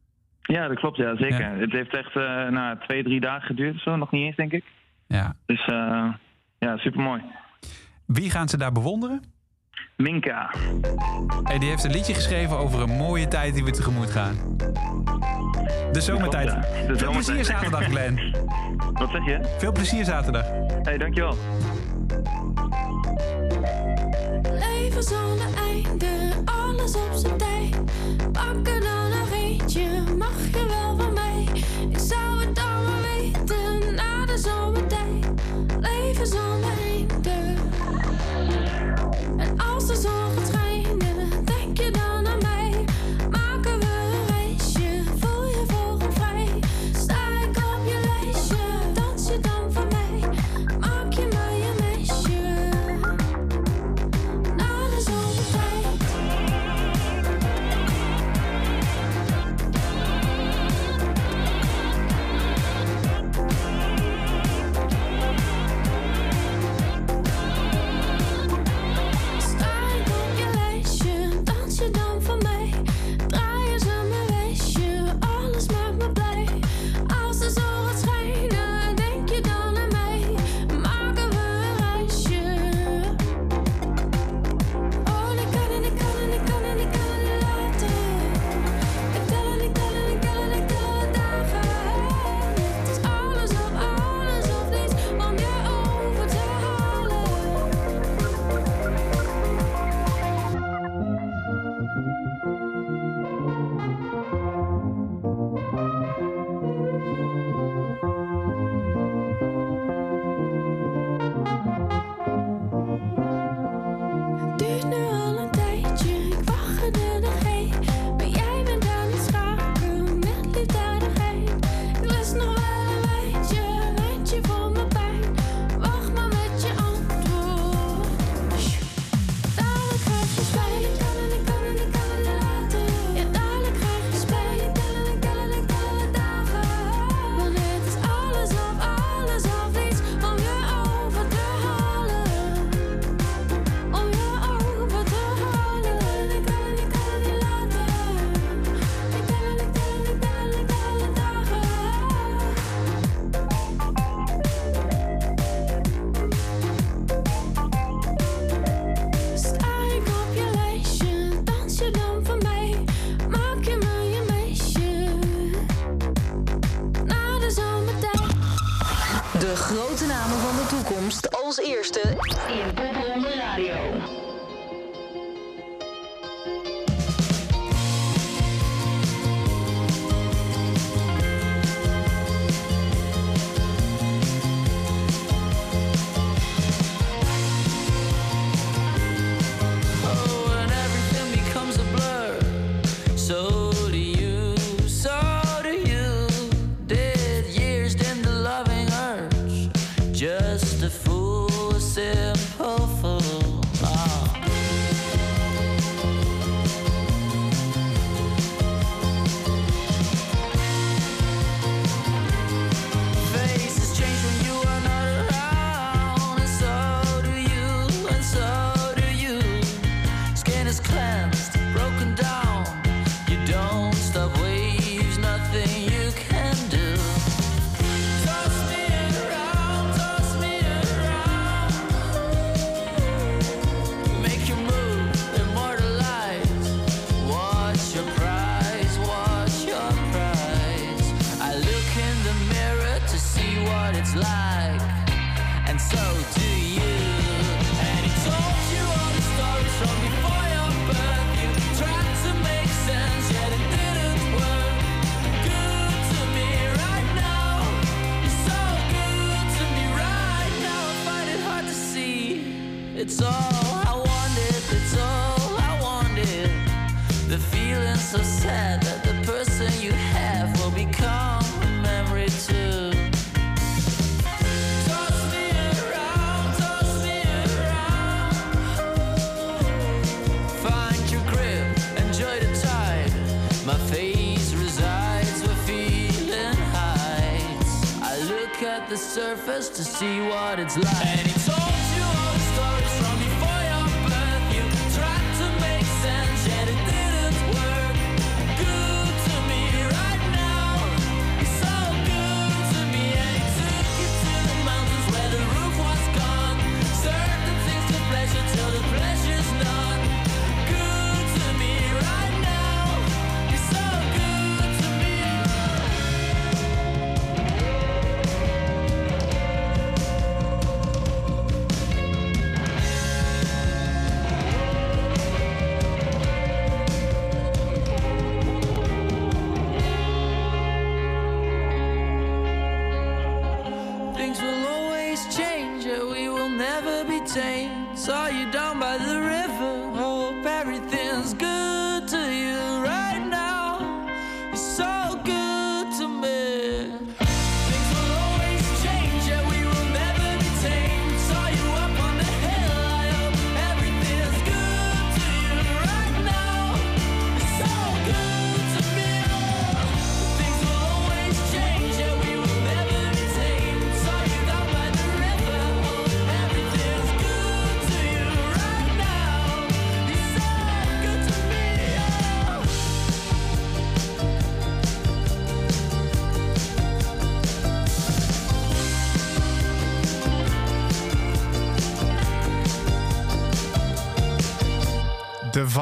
Ja, 0.42 0.68
dat 0.68 0.78
klopt, 0.78 0.96
ja, 0.96 1.16
zeker. 1.16 1.40
Ja. 1.40 1.54
Het 1.54 1.72
heeft 1.72 1.96
echt 1.96 2.16
eh 2.16 2.48
nou, 2.48 2.78
twee, 2.78 3.02
drie 3.02 3.20
dagen 3.20 3.46
geduurd 3.46 3.74
of 3.74 3.82
zo, 3.82 3.96
nog 3.96 4.10
niet 4.10 4.24
eens, 4.24 4.36
denk 4.36 4.52
ik. 4.52 4.64
Ja. 5.06 5.34
Dus 5.46 5.66
eh 5.66 6.08
ja, 6.58 6.76
supermooi. 6.76 7.22
Wie 8.06 8.30
gaan 8.30 8.48
ze 8.48 8.56
daar 8.56 8.72
bewonderen? 8.72 9.22
Minka. 9.96 10.50
Hey, 11.42 11.58
die 11.58 11.68
heeft 11.68 11.84
een 11.84 11.90
liedje 11.90 12.14
geschreven 12.14 12.58
over 12.58 12.80
een 12.80 12.90
mooie 12.90 13.28
tijd 13.28 13.54
die 13.54 13.64
we 13.64 13.70
tegemoet 13.70 14.10
gaan. 14.10 14.56
De 15.92 16.00
zomertijd. 16.00 16.50
Klopt, 16.50 16.66
ja. 16.66 16.80
De 16.80 16.86
Veel 16.86 16.98
zomertijd. 16.98 17.24
plezier 17.24 17.44
zaterdag, 17.44 17.84
Glenn. 17.84 18.20
Wat 18.98 19.10
zeg 19.10 19.24
je? 19.26 19.54
Veel 19.58 19.72
plezier 19.72 20.04
zaterdag. 20.04 20.44
hey, 20.82 20.98
dankjewel. 20.98 21.36
Leven 24.42 25.02
zonder 25.02 25.46
einde, 25.56 26.08
alles 26.44 26.94
op 26.94 27.10
zijn 27.12 27.36
tijd. 27.36 27.76
Pak 28.32 28.64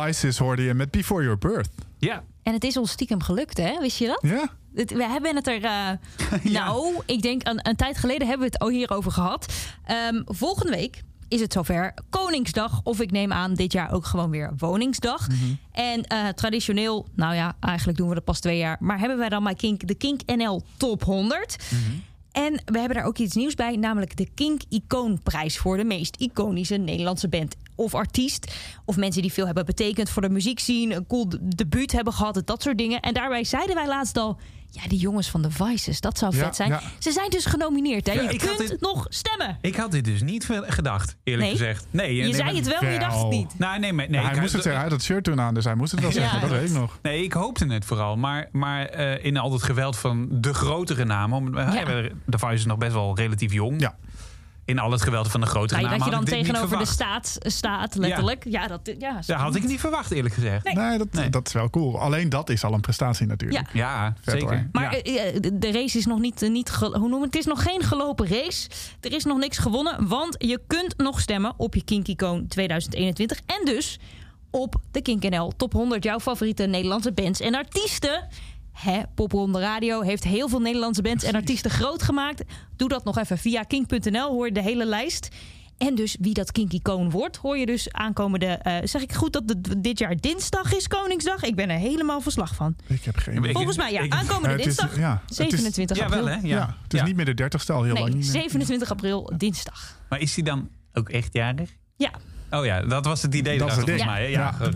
Vices 0.07 0.39
hoorde 0.39 0.63
je 0.63 0.75
met 0.75 0.91
Before 0.91 1.23
Your 1.23 1.39
Birth. 1.39 1.69
Ja. 1.99 2.23
En 2.43 2.53
het 2.53 2.65
is 2.65 2.77
ons 2.77 2.91
stiekem 2.91 3.23
gelukt, 3.23 3.57
hè? 3.59 3.79
Wist 3.81 3.99
je 3.99 4.07
dat? 4.07 4.19
Ja. 4.23 4.49
Het- 4.75 4.93
we 4.93 5.05
hebben 5.05 5.37
het 5.37 5.47
er. 5.47 5.65
eh, 5.65 5.89
Nou, 6.59 6.95
ik 7.07 7.23
denk 7.23 7.47
een, 7.49 7.69
een 7.69 7.77
tijd 7.77 7.99
geleden 7.99 8.29
hebben 8.29 8.47
we 8.47 8.53
het 8.53 8.63
al 8.63 8.69
hierover 8.69 9.13
gehad. 9.13 9.47
Ehm, 9.85 10.23
volgende 10.25 10.73
week 10.73 11.03
is 11.29 11.41
het 11.41 11.53
zover 11.53 11.95
Koningsdag. 12.11 12.81
Of 12.85 13.01
ik 13.01 13.11
neem 13.11 13.33
aan 13.33 13.55
dit 13.55 13.73
jaar 13.73 13.93
ook 13.93 14.05
gewoon 14.07 14.31
weer 14.31 14.53
Woningsdag. 14.59 15.27
En 15.73 16.03
eh, 16.05 16.29
traditioneel, 16.29 17.07
nou 17.15 17.35
ja, 17.35 17.57
eigenlijk 17.61 17.99
doen 17.99 18.09
we 18.09 18.15
dat 18.15 18.25
pas 18.25 18.41
twee 18.41 18.59
jaar. 18.59 18.77
Maar 18.81 18.99
hebben 18.99 19.19
wij 19.19 19.29
dan 19.29 19.45
bij 19.45 19.55
Kink 19.55 19.87
de 19.87 19.95
Kink 19.95 20.21
NL 20.27 20.63
Top 20.77 21.05
100. 21.05 21.57
En 22.33 22.53
we 22.65 22.79
hebben 22.79 22.97
daar 22.97 23.07
ook 23.07 23.19
iets 23.19 23.35
nieuws 23.35 23.55
bij, 23.55 23.77
namelijk 23.77 24.17
de 24.17 24.29
Kink 24.35 24.61
Icoonprijs 24.69 25.59
voor 25.59 25.77
de 25.77 25.85
meest 25.85 26.17
iconische 26.17 26.77
Nederlandse 26.77 27.29
band 27.29 27.57
of 27.77 27.95
artiest. 27.95 28.55
Of 28.85 28.97
mensen 28.97 29.23
die 29.23 29.33
veel 29.33 29.47
hebben 29.47 29.65
betekend 29.67 30.11
voor 30.11 30.23
de 30.23 30.29
muziekscene, 30.31 30.95
een 30.95 31.07
cool 31.07 31.29
de- 31.29 31.39
debuut 31.43 31.93
hebben 31.93 32.13
gehad, 32.13 32.43
dat 32.45 32.63
soort 32.63 32.79
dingen. 32.79 33.01
En 33.01 33.15
daarbij 33.15 33.45
zeiden 33.45 33.75
wij 33.75 33.87
laatst 33.87 34.17
al, 34.17 34.39
ja, 34.71 34.89
die 34.89 34.99
jongens 34.99 35.31
van 35.31 35.43
de 35.43 35.51
Vices, 35.51 36.01
dat 36.01 36.19
zou 36.19 36.37
Ja, 36.37 36.45
vet 36.45 36.57
zijn. 36.57 36.69
ja. 36.69 36.81
Ze 36.99 37.13
zijn 37.13 37.31
dus 37.31 37.45
genomineerd. 37.47 38.07
Hè? 38.07 38.13
Ja, 38.13 38.31
je 38.31 38.39
kunt 38.39 38.59
dit- 38.59 38.81
nog 38.81 39.07
stemmen. 39.09 39.59
Ik 39.61 39.77
had 39.77 39.91
dit 39.91 40.05
dus 40.05 40.23
niet 40.23 40.49
gedacht, 40.63 41.17
eerlijk 41.25 41.49
Nee? 41.49 41.57
gezegd. 41.59 41.87
Nee, 41.91 42.15
Je 42.15 42.23
nee, 42.23 42.31
zei 42.35 42.45
maar- 42.45 42.55
het 42.55 42.67
wel, 42.67 42.83
maar 42.83 42.93
je 42.93 42.99
dacht 42.99 43.19
het 43.19 43.29
niet. 43.31 43.59
Nou, 43.59 43.79
nee, 43.79 43.93
maar- 43.93 44.11
nee, 44.11 44.21
hij 44.21 44.41
moest 44.41 44.53
het 44.53 44.63
zeggen, 44.63 44.73
hij 44.73 44.83
had 44.83 44.91
het 44.91 45.03
shirt 45.03 45.25
toen 45.25 45.41
aan, 45.41 45.55
dus 45.55 45.65
hij 45.65 45.75
moest 45.75 45.91
het 45.91 46.01
wel 46.01 46.13
zeggen. 46.13 46.41
dat 46.41 46.51
weet 46.51 46.69
ik 46.69 46.75
nog. 46.75 46.99
Nee, 47.03 47.23
ik 47.25 47.33
hoopte 47.33 47.67
het 47.67 47.85
vooral. 47.85 48.17
Maar, 48.17 48.49
maar 48.53 48.85
eh, 48.87 49.25
in 49.25 49.37
al 49.37 49.53
het 49.53 49.63
geweld 49.63 49.97
van 49.97 50.29
de 50.31 50.55
grotere 50.55 51.05
namen... 51.05 51.39
om- 51.39 51.55
hebben 51.57 52.23
de 52.27 52.39
Vice 52.39 52.53
is 52.55 52.65
nog 52.67 52.79
best 52.79 52.93
wel 52.93 53.17
relatief 53.17 53.53
jong. 53.53 53.81
Ja. 53.81 53.97
In 54.67 54.79
al 54.79 54.91
het 54.91 55.03
geweld 55.03 55.31
van 55.31 55.41
de 55.41 55.47
grotere 55.47 55.81
Nou, 55.81 55.99
namen 55.99 56.11
dat 56.11 56.21
je 56.21 56.27
dan 56.27 56.39
tegenover 56.39 56.79
de 56.79 56.85
staat 56.85 57.37
staat, 57.39 57.95
letterlijk. 57.95 58.45
Ja, 58.49 58.67
dat, 58.67 58.81
ja, 58.99 59.19
Ja, 59.27 59.37
had 59.37 59.55
ik 59.55 59.67
niet 59.67 59.81
verwacht, 59.81 60.11
eerlijk 60.11 60.35
gezegd. 60.35 60.75
Nee, 60.75 60.99
dat, 60.99 61.09
dat 61.31 61.47
is 61.47 61.53
wel 61.53 61.71
cool. 61.71 62.01
Alleen 62.01 62.29
dat 62.29 62.51
is 62.51 62.65
al 62.65 62.73
een 62.73 62.81
prestatie 62.81 63.27
natuurlijk. 63.27 63.69
Ja, 63.73 64.15
Vet, 64.21 64.35
zeker. 64.35 64.49
hoor. 64.49 64.67
Maar 64.73 64.93
eh, 64.93 65.37
eh, 65.37 65.43
de, 65.53 65.73
race 65.73 65.99
is 65.99 66.07
nog 66.07 66.19
niet, 66.19 66.43
eh, 66.43 66.51
niet 66.51 66.71
hoe 66.71 67.09
noem 67.09 67.23
het? 67.23 67.35
Het 67.35 67.37
is 67.37 67.45
nog 67.45 67.63
geen 67.63 67.83
gelopen 67.83 68.29
race. 68.29 68.69
Er 69.01 69.13
is 69.13 69.25
nog 69.25 69.39
niks 69.39 69.59
gewonnen, 69.59 70.09
want 70.09 70.35
je 70.39 70.61
kunt 70.67 70.97
nog 70.97 71.21
stemmen 71.21 71.55
op 71.57 71.75
je 71.75 71.85
Kink 71.85 72.07
Icoon 72.07 72.47
2021 72.49 73.41
en 73.47 73.65
dus 73.65 73.99
op 74.51 74.75
de 74.91 75.03
Kink 75.03 75.23
NL 75.23 75.53
Top 75.57 75.73
100 75.73 76.05
jouw 76.05 76.21
favoriete 76.21 76.67
Nederlandse 76.67 77.13
bands 77.13 77.41
en 77.41 77.55
artiesten. 77.55 78.29
Hè, 78.77 79.01
Popronde 79.15 79.61
Radio 79.61 80.01
heeft 80.01 80.25
heel 80.25 80.49
veel 80.49 80.61
Nederlandse 80.61 81.03
bands 81.03 81.25
en 81.25 81.35
artiesten 81.35 81.71
groot 81.71 82.03
gemaakt. 82.03 82.43
Doe 82.77 82.89
dat 82.89 83.05
nog 83.05 83.19
even 83.19 83.39
via 83.39 83.63
kink.nl, 83.63 84.29
hoor 84.33 84.47
je 84.47 84.53
de 84.53 84.63
hele 84.63 84.85
lijst. 84.87 85.29
En 85.79 85.95
dus 85.95 86.17
wie 86.21 86.35
dat 86.35 86.53
Kinky 86.53 86.81
Koon 86.83 87.11
wordt, 87.11 87.37
hoor 87.37 87.59
je 87.59 87.67
dus 87.67 87.93
aankomende... 87.93 88.47
eh, 88.47 88.77
zeg 88.85 89.03
ik 89.03 89.13
goed 89.13 89.33
dat 89.33 89.43
het 89.47 89.75
dit 89.83 89.99
jaar 89.99 90.17
dinsdag 90.17 90.75
is, 90.75 90.89
Koningsdag? 90.89 91.43
Ik 91.43 91.55
ben 91.55 91.71
er 91.71 91.79
helemaal 91.79 92.21
verslag 92.21 92.55
van. 92.55 92.77
Ik 92.87 93.05
heb 93.05 93.17
geen 93.17 93.37
idee. 93.37 93.53
Volgens 93.53 93.77
mij 93.77 93.93
ja, 93.93 94.01
ik- 94.01 94.13
aankomende 94.13 94.49
het 94.49 94.59
is- 94.59 94.65
dinsdag, 94.65 94.99
ja, 94.99 95.21
het 95.21 95.31
is- 95.31 95.37
27 95.37 95.97
Ja, 95.97 96.05
april. 96.05 96.25
wel 96.25 96.33
hè? 96.35 96.41
Ja. 96.41 96.57
Ja, 96.57 96.77
het 96.83 96.93
is 96.93 97.01
Ja. 97.01 97.07
niet 97.07 97.17
meer 97.17 97.25
de 97.25 97.35
dertigste 97.35 97.73
al 97.73 97.83
heel 97.83 97.93
lang. 97.95 98.05
Nee, 98.07 98.15
niet 98.15 98.25
meer. 98.25 98.33
27 98.41 98.91
april, 98.91 99.33
dinsdag. 99.37 100.01
Maar 100.09 100.21
is 100.21 100.35
hij 100.35 100.45
dan 100.45 100.69
ook 100.93 101.09
echt 101.09 101.33
jarig? 101.35 101.71
Ja, 101.97 102.11
Oh 102.51 102.65
ja, 102.65 102.81
dat 102.83 103.05
was 103.05 103.23
het 103.23 103.35
idee 103.35 103.59
Dat 103.59 103.73
volgens 103.73 104.05
mij. 104.05 104.21
hè? 104.23 104.27
Ja, 104.29 104.39
Ja. 104.41 104.53
goed. 104.53 104.75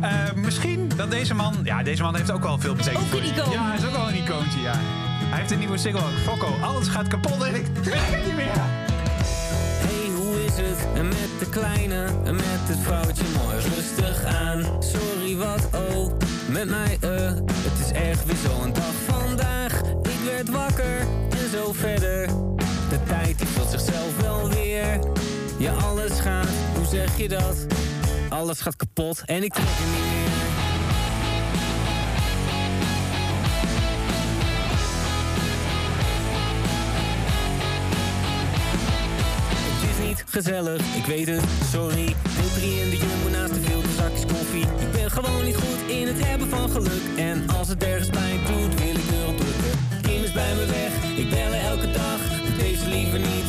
Eh, 0.00 0.10
misschien 0.34 0.90
dat 0.96 1.10
deze 1.10 1.34
man... 1.34 1.54
Ja, 1.62 1.82
deze 1.82 2.02
man 2.02 2.16
heeft 2.16 2.30
ook 2.30 2.42
wel 2.42 2.58
veel 2.58 2.74
betekend 2.74 3.02
Ook 3.02 3.08
voor 3.10 3.18
een 3.20 3.24
icoon. 3.34 3.50
Ja, 3.50 3.66
hij 3.66 3.76
is 3.78 3.84
ook 3.84 3.92
wel 3.96 4.08
een 4.08 4.14
icoontje, 4.14 4.60
ja. 4.60 4.72
Hij 5.30 5.38
heeft 5.38 5.50
een 5.50 5.58
nieuwe 5.58 5.78
single, 5.78 6.02
Fokko. 6.24 6.54
Alles 6.62 6.88
gaat 6.88 7.08
kapot 7.08 7.42
en 7.44 7.54
ik 7.54 7.66
weet 7.82 7.94
het 7.94 8.24
niet 8.26 8.36
meer. 8.36 8.50
Hey, 9.84 10.10
hoe 10.16 10.44
is 10.44 10.52
het? 10.56 10.86
En 10.94 11.08
met 11.08 11.28
de 11.38 11.48
kleine, 11.50 12.04
en 12.24 12.34
met 12.34 12.44
het 12.68 12.78
vrouwtje 12.82 13.24
mooi 13.44 13.56
rustig 13.74 14.24
aan. 14.24 14.64
Sorry, 14.82 15.36
wat 15.36 15.68
oh, 15.74 16.12
met 16.48 16.68
mij 16.68 16.96
eh. 17.00 17.34
Het 17.54 17.86
is 17.86 17.92
echt 17.92 18.24
weer 18.26 18.36
zo'n 18.50 18.72
dag 18.72 18.92
vandaag. 19.06 19.80
Ik 20.02 20.20
werd 20.24 20.48
wakker 20.50 20.98
en 21.30 21.50
zo 21.52 21.72
verder. 21.72 22.26
De 22.88 23.02
tijd 23.06 23.38
die 23.38 23.46
vult 23.46 23.70
zichzelf 23.70 24.20
wel 24.20 24.48
weer. 24.48 24.98
Ja, 25.58 25.72
alles 25.72 26.20
gaat, 26.20 26.46
zeg 26.90 27.16
je 27.16 27.28
dat? 27.28 27.66
Alles 28.28 28.60
gaat 28.60 28.76
kapot 28.76 29.22
en 29.26 29.42
ik 29.42 29.52
trek 29.52 29.64
er 29.64 29.84
niet 29.84 30.04
meer. 30.10 30.30
Het 39.80 39.90
is 39.90 40.06
niet 40.06 40.24
gezellig, 40.28 40.80
ik 40.96 41.04
weet 41.04 41.26
het, 41.26 41.42
sorry. 41.70 42.04
Deel 42.04 42.50
3 42.54 42.80
in 42.80 42.90
de 42.90 42.96
jumbo 42.96 43.38
naast 43.38 43.54
de 43.54 43.60
veel 43.60 43.82
zakjes 43.96 44.24
koffie. 44.26 44.62
Ik 44.62 44.92
ben 44.92 45.10
gewoon 45.10 45.44
niet 45.44 45.56
goed 45.56 45.90
in 45.90 46.06
het 46.06 46.24
hebben 46.24 46.48
van 46.48 46.70
geluk. 46.70 47.02
En 47.16 47.48
als 47.58 47.68
het 47.68 47.82
ergens 47.84 48.10
pijn 48.10 48.38
doet, 48.46 48.80
wil 48.80 48.94
ik 48.94 49.10
erop 49.12 49.36
drukken. 49.36 49.74
Kim 50.02 50.22
is 50.22 50.32
bij 50.32 50.54
me 50.54 50.66
weg, 50.66 50.92
ik 51.16 51.30
bel 51.30 51.52
elke 51.52 51.90
dag. 51.90 52.18
Deze 52.58 52.88
liever 52.88 53.18
niet, 53.18 53.48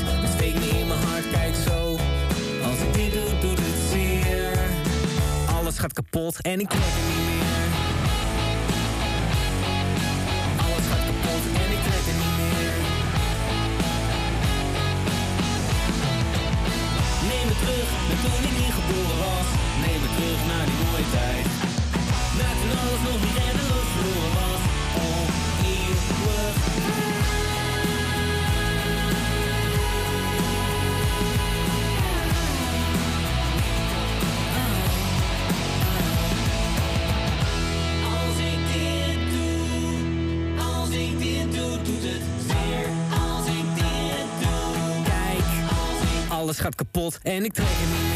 gaat 5.82 5.94
kapot 5.94 6.42
en 6.42 6.60
ik 6.60 6.70
trek 6.70 6.82
er 7.00 7.06
niet 7.10 7.28
meer. 7.30 7.70
Alles 10.66 10.86
gaat 10.92 11.06
kapot 11.10 11.44
en 11.64 11.70
ik 11.76 11.82
trek 11.88 12.06
er 12.12 12.18
niet 12.24 12.36
meer. 12.42 12.74
Neem 17.30 17.46
me 17.50 17.56
terug 17.64 17.88
naar 18.08 18.20
toen 18.24 18.44
ik 18.50 18.56
niet 18.62 18.74
geboren 18.80 19.18
was. 19.26 19.48
Neem 19.84 20.00
me 20.04 20.10
terug 20.18 20.40
naar 20.52 20.66
die 20.70 20.80
mooie 20.84 21.10
tijd. 21.18 21.46
Naar 22.40 22.56
toen 22.60 22.74
alles 22.82 23.02
nog 23.08 23.18
niet 23.24 23.38
redelijk 23.42 23.88
verloren 23.96 24.34
was. 24.40 24.62
Oneeuwig. 25.06 26.56
Als 27.18 27.21
alles 46.42 46.60
gaat 46.60 46.76
kapot 46.76 47.20
en 47.24 47.44
ik 47.44 47.54
trek 47.54 47.68
er 47.68 47.88
niet 47.88 48.11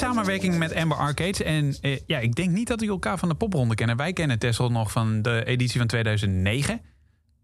samenwerking 0.00 0.58
met 0.58 0.74
Amber 0.74 0.98
Arcades. 0.98 1.42
En 1.42 1.76
eh, 1.80 1.98
ja, 2.06 2.18
ik 2.18 2.34
denk 2.34 2.50
niet 2.50 2.68
dat 2.68 2.78
die 2.78 2.88
elkaar 2.88 3.18
van 3.18 3.28
de 3.28 3.34
popronde 3.34 3.74
kennen. 3.74 3.96
Wij 3.96 4.12
kennen 4.12 4.38
Tessel 4.38 4.70
nog 4.70 4.92
van 4.92 5.22
de 5.22 5.44
editie 5.44 5.78
van 5.78 5.86
2009. 5.88 6.80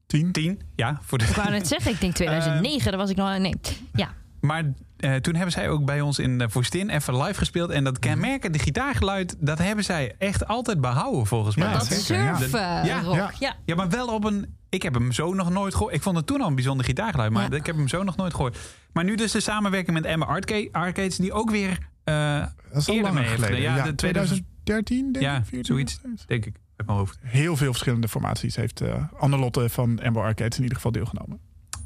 10? 0.06 0.32
10, 0.32 0.60
ja. 0.76 0.98
Voor 1.02 1.18
de... 1.18 1.24
Ik 1.24 1.34
wou 1.36 1.50
net 1.50 1.66
zeggen, 1.66 1.90
ik 1.92 2.00
denk 2.00 2.14
2009, 2.24 2.90
daar 2.90 3.00
was 3.00 3.10
ik 3.10 3.16
nog... 3.16 3.38
Nee, 3.38 3.54
ja. 3.92 4.08
Maar 4.40 4.72
eh, 4.96 5.14
toen 5.14 5.34
hebben 5.34 5.52
zij 5.52 5.68
ook 5.68 5.84
bij 5.84 6.00
ons 6.00 6.18
in 6.18 6.38
de 6.38 6.48
Voestin 6.50 6.90
even 6.90 7.22
live 7.22 7.38
gespeeld. 7.38 7.70
En 7.70 7.84
dat 7.84 7.98
kenmerkende 7.98 8.58
gitaargeluid, 8.58 9.36
dat 9.38 9.58
hebben 9.58 9.84
zij 9.84 10.14
echt 10.18 10.46
altijd 10.46 10.80
behouden 10.80 11.26
volgens 11.26 11.56
mij. 11.56 11.66
Ja, 11.68 11.72
Dat 11.72 11.86
zeker, 11.86 12.22
ja. 12.24 12.84
Ja, 12.84 12.98
eh, 12.98 13.04
rock. 13.04 13.14
ja. 13.16 13.30
Ja. 13.38 13.54
Ja, 13.64 13.74
maar 13.74 13.88
wel 13.88 14.06
op 14.14 14.24
een... 14.24 14.56
Ik 14.68 14.82
heb 14.82 14.94
hem 14.94 15.12
zo 15.12 15.34
nog 15.34 15.50
nooit 15.50 15.74
gehoord. 15.74 15.94
Ik 15.94 16.02
vond 16.02 16.16
het 16.16 16.26
toen 16.26 16.40
al 16.40 16.48
een 16.48 16.54
bijzonder 16.54 16.86
gitaargeluid, 16.86 17.30
maar 17.32 17.50
Ja. 17.50 17.56
ik 17.56 17.66
heb 17.66 17.76
hem 17.76 17.88
zo 17.88 18.02
nog 18.02 18.16
nooit 18.16 18.34
gehoord. 18.34 18.58
Maar 18.92 19.04
nu 19.04 19.14
dus 19.14 19.32
de 19.32 19.40
samenwerking 19.40 19.92
met 19.96 20.04
Emma 20.04 20.26
Arcade, 20.26 20.68
Arcades, 20.72 21.16
die 21.16 21.32
ook 21.32 21.50
weer 21.50 21.78
eh 22.06 22.40
Dat 22.72 22.80
is 22.82 22.88
al 22.88 22.94
eerder 22.94 23.12
mee 23.12 23.24
geleden. 23.24 23.60
Ja, 23.60 23.84
de 23.84 23.94
2013 23.94 25.12
denk 25.12 25.24
Ja, 25.24 25.36
ik. 25.36 25.44
14, 25.44 25.64
zoiets. 25.64 26.00
Denk 26.26 26.46
ik, 26.46 26.54
uit 26.76 26.86
mijn 26.86 26.98
hoofd. 26.98 27.18
Heel 27.22 27.56
veel 27.56 27.70
verschillende 27.70 28.08
formaties 28.08 28.56
heeft 28.56 28.80
eh 28.80 29.04
Annelotte 29.18 29.68
van 29.68 30.00
Amber 30.02 30.22
Arcades 30.22 30.56
in 30.56 30.62
ieder 30.62 30.76
geval 30.76 30.92
deelgenomen. 30.92 31.40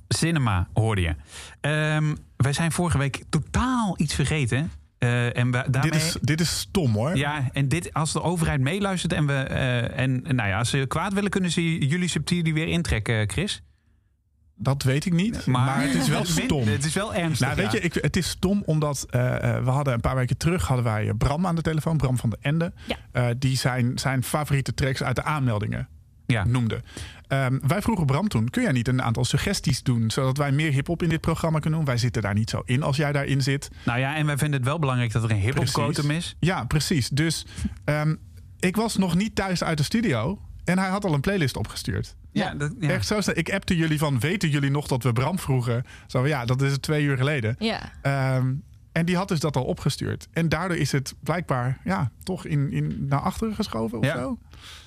Cinema 0.09 0.69
hoorde 0.73 1.01
je. 1.01 1.15
Ehm, 1.61 2.15
wij 2.37 2.53
zijn 2.53 2.73
vorige 2.73 2.99
week 2.99 3.23
totaal 3.29 3.95
iets 3.97 4.15
vergeten. 4.15 4.71
Eh, 4.99 5.37
en 5.37 5.51
we, 5.51 5.65
daarmee... 5.71 5.91
Dit, 5.91 6.01
is, 6.03 6.17
dit 6.21 6.41
is 6.41 6.59
stom 6.59 6.93
hoor. 6.95 7.17
Ja, 7.17 7.49
en 7.53 7.69
dit, 7.69 7.93
als 7.93 8.13
de 8.13 8.23
overheid 8.23 8.61
meeluistert 8.61 9.13
en 9.13 9.27
we. 9.27 9.33
en 9.35 10.23
nou 10.23 10.49
ja, 10.49 10.59
als 10.59 10.71
ze 10.71 10.85
kwaad 10.89 11.13
willen, 11.13 11.31
kunnen 11.31 11.51
ze 11.51 11.87
jullie 11.89 12.09
subsidie 12.09 12.55
weer 12.55 12.67
intrekken, 12.69 13.31
Chris. 13.31 13.63
Dat 14.63 14.83
weet 14.83 15.05
ik 15.07 15.13
niet, 15.13 15.47
maar, 15.47 15.83
het 15.83 15.95
is 15.95 16.09
wel 16.09 16.25
stom. 16.45 16.67
Het 16.69 16.85
is 16.85 16.95
wel 16.95 17.15
ernstig. 17.15 17.47
Nou, 17.47 17.61
weet 17.61 17.73
ja. 17.73 17.79
je, 17.79 17.85
ik, 17.85 17.95
het 17.95 18.17
is 18.17 18.29
stom 18.29 18.63
omdat 18.67 19.07
eh, 19.11 19.57
eh, 19.57 19.65
we 19.65 19.71
hadden 19.71 19.95
een 19.95 20.01
paar 20.01 20.15
weken 20.15 20.37
terug 20.37 20.67
hadden 20.67 20.85
wij 20.85 21.09
eh, 21.09 21.15
Bram 21.19 21.47
aan 21.47 21.55
de 21.55 21.63
telefoon, 21.63 21.97
Bram 21.97 22.19
van 22.19 22.31
de 22.31 22.39
Ende, 22.41 22.73
Ja. 22.87 22.97
eh, 23.13 23.27
die 23.39 23.57
zijn, 23.57 23.99
zijn 23.99 24.23
favoriete 24.23 24.75
tracks 24.75 25.03
uit 25.03 25.17
de 25.17 25.23
aanmeldingen 25.23 25.89
Ja. 26.27 26.45
noemde. 26.45 26.83
Ehm, 27.29 27.59
wij 27.67 27.83
vroegen 27.83 28.07
Bram 28.07 28.29
toen, 28.29 28.49
kun 28.51 28.63
jij 28.63 28.73
niet 28.73 28.89
een 28.89 29.03
aantal 29.03 29.25
suggesties 29.25 29.83
doen, 29.83 30.11
zodat 30.11 30.37
wij 30.37 30.53
meer 30.53 30.73
hip-hop 30.73 31.03
in 31.03 31.09
dit 31.09 31.21
programma 31.21 31.59
kunnen 31.59 31.79
doen? 31.79 31.89
Wij 31.89 31.99
zitten 31.99 32.23
daar 32.23 32.35
niet 32.35 32.51
zo 32.51 32.63
in 32.65 32.83
als 32.83 32.97
jij 32.97 33.13
daarin 33.13 33.43
zit. 33.43 33.71
Nou 33.85 33.99
ja, 33.99 34.17
en 34.17 34.27
wij 34.27 34.39
vinden 34.39 34.59
het 34.61 34.69
wel 34.69 34.79
belangrijk 34.79 35.13
dat 35.13 35.25
er 35.25 35.31
een 35.31 35.37
hip-hop 35.37 35.65
is. 36.11 36.37
Ja, 36.41 36.65
precies. 36.65 37.09
Dus 37.09 37.47
ehm, 37.85 38.15
ik 38.59 38.77
was 38.77 38.97
nog 38.97 39.15
niet 39.15 39.35
thuis 39.35 39.65
uit 39.65 39.79
de 39.79 39.85
studio 39.85 40.41
en 40.65 40.79
hij 40.79 40.89
had 40.89 41.05
al 41.05 41.15
een 41.15 41.21
playlist 41.21 41.57
opgestuurd. 41.57 42.17
Ja, 42.33 42.55
dat, 42.55 42.73
ja. 42.81 42.89
Echt 42.89 43.07
zo 43.07 43.21
snel. 43.21 43.39
Ik 43.39 43.53
appte 43.53 43.77
jullie 43.77 43.99
van, 43.99 44.21
weten 44.21 44.49
jullie 44.49 44.71
nog 44.71 44.87
dat 44.87 45.03
we 45.03 45.13
Bram 45.13 45.39
vroegen? 45.39 45.85
Zo, 46.07 46.27
ja, 46.27 46.45
dat 46.45 46.63
is 46.63 46.73
het 46.73 46.83
twee 46.83 47.05
uur 47.05 47.17
geleden. 47.17 47.57
Ja. 47.59 47.93
Ehm, 48.03 48.53
en 48.93 49.07
die 49.07 49.17
had 49.17 49.29
dus 49.29 49.41
dat 49.41 49.57
al 49.57 49.65
opgestuurd. 49.65 50.29
En 50.33 50.49
daardoor 50.49 50.77
is 50.77 50.93
het 50.93 51.15
blijkbaar 51.23 51.79
ja, 51.85 52.11
toch 52.23 52.45
in, 52.45 52.73
in, 52.73 53.07
naar 53.09 53.21
achteren 53.21 53.55
geschoven 53.55 53.99
of 53.99 54.05
Ja. 54.05 54.17
zo. 54.17 54.39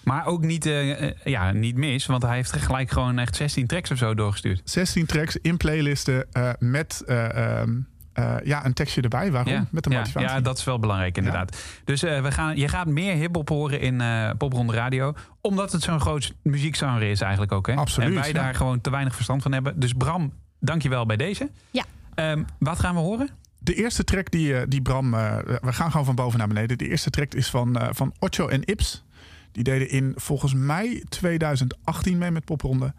Maar 0.04 0.26
ook 0.26 0.42
niet, 0.42 0.66
eh, 0.66 1.08
eh, 1.10 1.16
ja, 1.24 1.52
niet 1.52 1.76
mis, 1.78 2.06
want 2.06 2.24
hij 2.24 2.36
heeft 2.36 2.52
gelijk 2.52 2.92
gewoon 2.92 3.20
echt 3.20 3.36
16 3.36 3.68
tracks 3.68 3.92
of 3.92 3.98
zo 3.98 4.14
doorgestuurd. 4.14 4.62
16 4.64 5.06
tracks 5.06 5.38
in 5.42 5.58
playlisten 5.58 6.26
eh, 6.32 6.50
met 6.60 7.04
eh, 7.08 7.60
ehm, 7.60 7.80
eh, 8.14 8.36
ja, 8.44 8.66
een 8.66 8.74
tekstje 8.74 9.02
erbij. 9.02 9.32
Waarom? 9.32 9.54
Ja, 9.54 9.66
Met 9.72 9.84
de 9.84 9.90
ja, 9.90 9.98
motivatie. 9.98 10.30
Ja, 10.30 10.42
dat 10.42 10.58
is 10.58 10.64
wel 10.64 10.80
belangrijk 10.80 11.18
inderdaad. 11.18 11.58
Dus 11.84 12.04
eh, 12.04 12.22
we 12.22 12.32
gaan, 12.32 12.58
je 12.58 12.68
gaat 12.68 12.88
meer 12.88 13.16
hip-hop 13.16 13.50
horen 13.50 13.80
in 13.80 14.02
eh 14.02 14.30
Popronde 14.38 14.74
Radio. 14.74 15.14
Omdat 15.42 15.72
het 15.72 15.82
zo'n 15.82 16.00
groot 16.00 16.34
muziekgenre 16.42 17.10
is 17.10 17.22
eigenlijk 17.22 17.52
ook. 17.52 17.68
Hè? 17.68 17.74
Absoluut, 17.76 18.10
En 18.10 18.16
wij 18.16 18.28
ja. 18.28 18.34
daar 18.34 18.56
gewoon 18.56 18.82
te 18.82 18.90
weinig 18.90 19.16
verstand 19.16 19.42
van 19.42 19.52
hebben. 19.52 19.80
Dus 19.80 19.94
Bram, 19.94 20.34
dankjewel 20.60 21.06
bij 21.06 21.18
deze. 21.18 21.50
Ja. 21.72 21.84
Ehm, 22.16 22.44
wat 22.60 22.80
gaan 22.80 22.96
we 22.96 23.02
horen? 23.02 23.30
De 23.64 23.74
eerste 23.74 24.04
track 24.04 24.32
die, 24.32 24.68
die 24.68 24.82
Bram... 24.82 25.14
eh, 25.14 25.38
we 25.62 25.74
gaan 25.74 25.92
gewoon 25.92 26.06
van 26.06 26.16
boven 26.16 26.40
naar 26.40 26.48
beneden. 26.48 26.78
De 26.78 26.90
eerste 26.90 27.10
track 27.10 27.34
is 27.34 27.50
van, 27.50 27.78
eh, 27.78 27.88
van 27.92 28.14
Ocho 28.20 28.48
en 28.48 28.64
Ips. 28.64 29.04
Die 29.52 29.64
deden 29.64 29.90
in 29.90 30.14
volgens 30.16 30.54
mij 30.54 31.04
2018 31.10 32.18
mee 32.18 32.32
met 32.32 32.46
Popronde. 32.46 32.94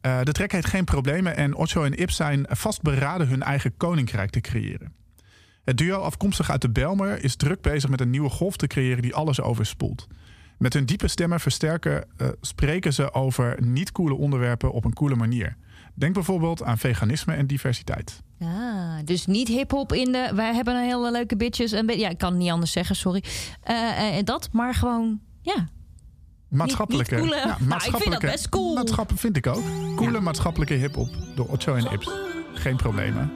Eh, 0.00 0.22
de 0.22 0.32
track 0.32 0.52
heet 0.52 0.66
Geen 0.66 0.84
Problemen. 0.84 1.36
En 1.36 1.54
Ocho 1.54 1.84
en 1.84 1.94
Ips 1.94 2.16
zijn 2.16 2.46
vastberaden 2.48 3.28
hun 3.28 3.42
eigen 3.42 3.76
koninkrijk 3.76 4.30
te 4.30 4.40
creëren. 4.40 4.92
Het 5.64 5.78
duo 5.78 5.98
afkomstig 5.98 6.50
uit 6.50 6.62
de 6.62 6.70
Belmer 6.70 7.24
is 7.24 7.36
druk 7.36 7.60
bezig 7.60 7.90
met 7.90 8.00
een 8.00 8.10
nieuwe 8.10 8.30
golf 8.30 8.56
te 8.56 8.66
creëren 8.66 9.02
die 9.02 9.14
alles 9.14 9.40
overspoelt. 9.40 10.06
Met 10.58 10.72
hun 10.72 10.84
diepe 10.84 11.08
stemmen 11.08 11.40
versterken 11.40 12.04
eh, 12.16 12.28
spreken 12.40 12.92
ze 12.92 13.14
over 13.14 13.56
niet 13.62 13.92
coole 13.92 14.14
onderwerpen 14.14 14.72
op 14.72 14.84
een 14.84 14.92
coole 14.92 15.14
manier. 15.14 15.56
Denk 15.94 16.14
bijvoorbeeld 16.14 16.62
aan 16.62 16.78
veganisme 16.78 17.34
en 17.34 17.46
diversiteit. 17.46 18.22
Ah, 18.40 18.98
dus 19.04 19.26
niet 19.26 19.48
hip-hop 19.48 19.92
in 19.92 20.12
de. 20.12 20.32
Wij 20.34 20.54
hebben 20.54 20.76
een 20.76 20.84
hele 20.84 21.10
leuke 21.10 21.36
bitches. 21.36 21.70
Ja, 21.70 22.08
ik 22.08 22.18
kan 22.18 22.30
het 22.30 22.38
niet 22.38 22.50
anders 22.50 22.72
zeggen, 22.72 22.96
sorry. 22.96 23.24
Eh, 23.62 24.18
dat, 24.24 24.48
maar 24.52 24.74
gewoon, 24.74 25.20
ja. 25.42 25.68
Maatschappelijke. 26.50 27.14
niet 27.14 27.24
coole- 27.24 27.36
Nou, 27.44 27.50
ik 27.50 27.56
vind 27.56 27.68
dat 27.68 27.68
maatschappelijke- 27.68 28.26
best 28.26 28.48
cool. 28.48 28.74
Maatschappelijk 28.74 29.20
vind 29.22 29.36
ik 29.36 29.46
ook. 29.46 29.62
Coole 29.96 30.20
maatschappelijke 30.20 30.74
hip-hop 30.74 31.08
door 31.34 31.46
Ocho 31.48 31.74
en 31.74 31.92
Ips. 31.92 32.10
Geen 32.54 32.76
problemen. 32.76 33.32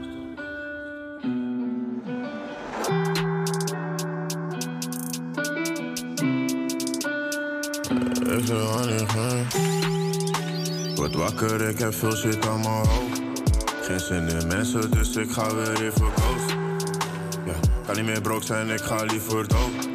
Gaan. 9.07 9.47
Word 10.95 11.15
wakker, 11.15 11.69
ik 11.69 11.79
heb 11.79 11.95
veel 11.95 12.17
shit 12.17 12.47
aan 12.49 12.61
mijn 12.61 12.73
hoofd. 12.73 13.23
Geen 13.83 14.01
zin 14.01 14.29
in 14.29 14.47
mensen, 14.47 14.91
dus 14.91 15.17
ik 15.17 15.31
ga 15.31 15.55
weer 15.55 15.83
even 15.83 16.11
ghost. 16.17 16.57
Ja, 17.47 17.55
kan 17.87 17.97
niet 17.97 18.05
meer 18.05 18.21
broke 18.21 18.45
zijn, 18.45 18.71
ik 18.71 18.81
ga 18.81 19.03
liever 19.05 19.49
dood. 19.49 19.94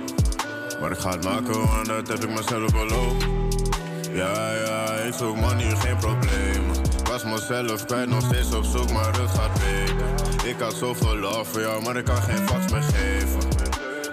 Maar 0.79 0.91
ik 0.91 0.97
ga 0.97 1.09
het 1.09 1.23
maken, 1.23 1.67
want 1.67 1.85
dat 1.85 2.07
heb 2.07 2.23
ik 2.23 2.29
mezelf 2.29 2.71
beloofd. 2.71 3.25
Ja, 4.11 4.53
ja, 4.53 4.93
ik 4.93 5.13
zoek 5.13 5.35
money, 5.35 5.75
geen 5.75 5.97
probleem. 5.97 6.63
Was 7.03 7.23
mezelf 7.23 7.85
kwijt, 7.85 8.09
nog 8.09 8.23
steeds 8.23 8.55
op 8.55 8.63
zoek, 8.63 8.91
maar 8.91 9.19
het 9.19 9.29
gaat 9.29 9.53
beter. 9.53 10.47
Ik 10.49 10.59
had 10.59 10.73
zoveel 10.73 11.17
love 11.17 11.45
voor 11.45 11.61
jou, 11.61 11.83
maar 11.83 11.97
ik 11.97 12.05
kan 12.05 12.21
geen 12.21 12.47
fax 12.47 12.71
meer 12.71 12.81
geven. 12.81 13.39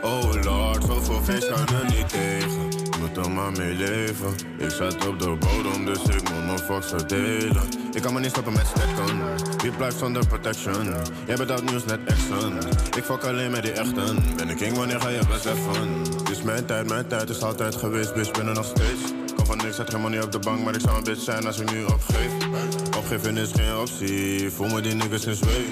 Oh 0.03 0.43
lord, 0.43 0.85
zoveel 0.85 1.21
feest 1.23 1.49
kan 1.49 1.77
er 1.77 1.85
niet 1.85 2.09
tegen. 2.09 2.69
Moet 3.01 3.17
er 3.17 3.31
maar 3.31 3.53
mee 3.53 3.75
leven. 3.75 4.35
Ik 4.59 4.71
zat 4.71 5.07
op 5.09 5.19
de 5.19 5.37
bodem, 5.39 5.85
dus 5.85 6.03
ik 6.03 6.31
moet 6.31 6.47
mijn 6.47 6.59
fucks 6.59 6.87
verdelen. 6.87 7.63
Ik 7.93 8.03
kan 8.03 8.13
me 8.15 8.21
niet 8.21 8.31
stoppen 8.31 8.53
met 8.53 8.67
stekken. 8.67 9.21
Wie 9.63 9.71
blijft 9.71 9.99
zonder 9.99 10.27
protection? 10.27 10.95
Jij 11.27 11.37
bent 11.37 11.49
dat 11.49 11.63
nieuws 11.63 11.85
net 11.85 12.01
exen. 12.07 12.59
Ik 12.97 13.05
fuck 13.05 13.25
alleen 13.25 13.51
met 13.51 13.63
die 13.63 13.73
echten. 13.73 14.25
Ben 14.37 14.49
ik 14.49 14.57
king, 14.57 14.77
wanneer 14.77 15.01
ga 15.01 15.09
je 15.09 15.21
beseffen? 15.29 16.16
Mijn 16.47 16.67
tijd, 16.67 16.89
mijn 16.89 17.07
tijd 17.07 17.31
is 17.31 17.43
altijd 17.43 17.75
geweest, 17.77 18.15
bitch, 18.15 18.31
ben 18.31 18.47
er 18.47 18.55
nog 18.55 18.65
steeds. 18.65 19.01
Kom 19.37 19.47
van 19.47 19.57
niks, 19.57 19.77
zet 19.77 19.91
geen 19.91 20.01
money 20.01 20.23
op 20.23 20.33
de 20.33 20.39
bank, 20.39 20.65
maar 20.65 20.75
ik 20.75 20.81
zou 20.81 20.97
een 20.97 21.05
bitch 21.05 21.23
zijn 21.23 21.47
als 21.47 21.59
ik 21.59 21.73
nu 21.73 21.85
opgeef. 21.85 22.31
Opgeven 22.97 23.37
is 23.37 23.51
geen 23.55 23.77
optie, 23.77 24.51
voel 24.51 24.69
me 24.69 24.81
die 24.81 24.95
niggas 24.95 25.25
in 25.25 25.35
zweef. 25.35 25.69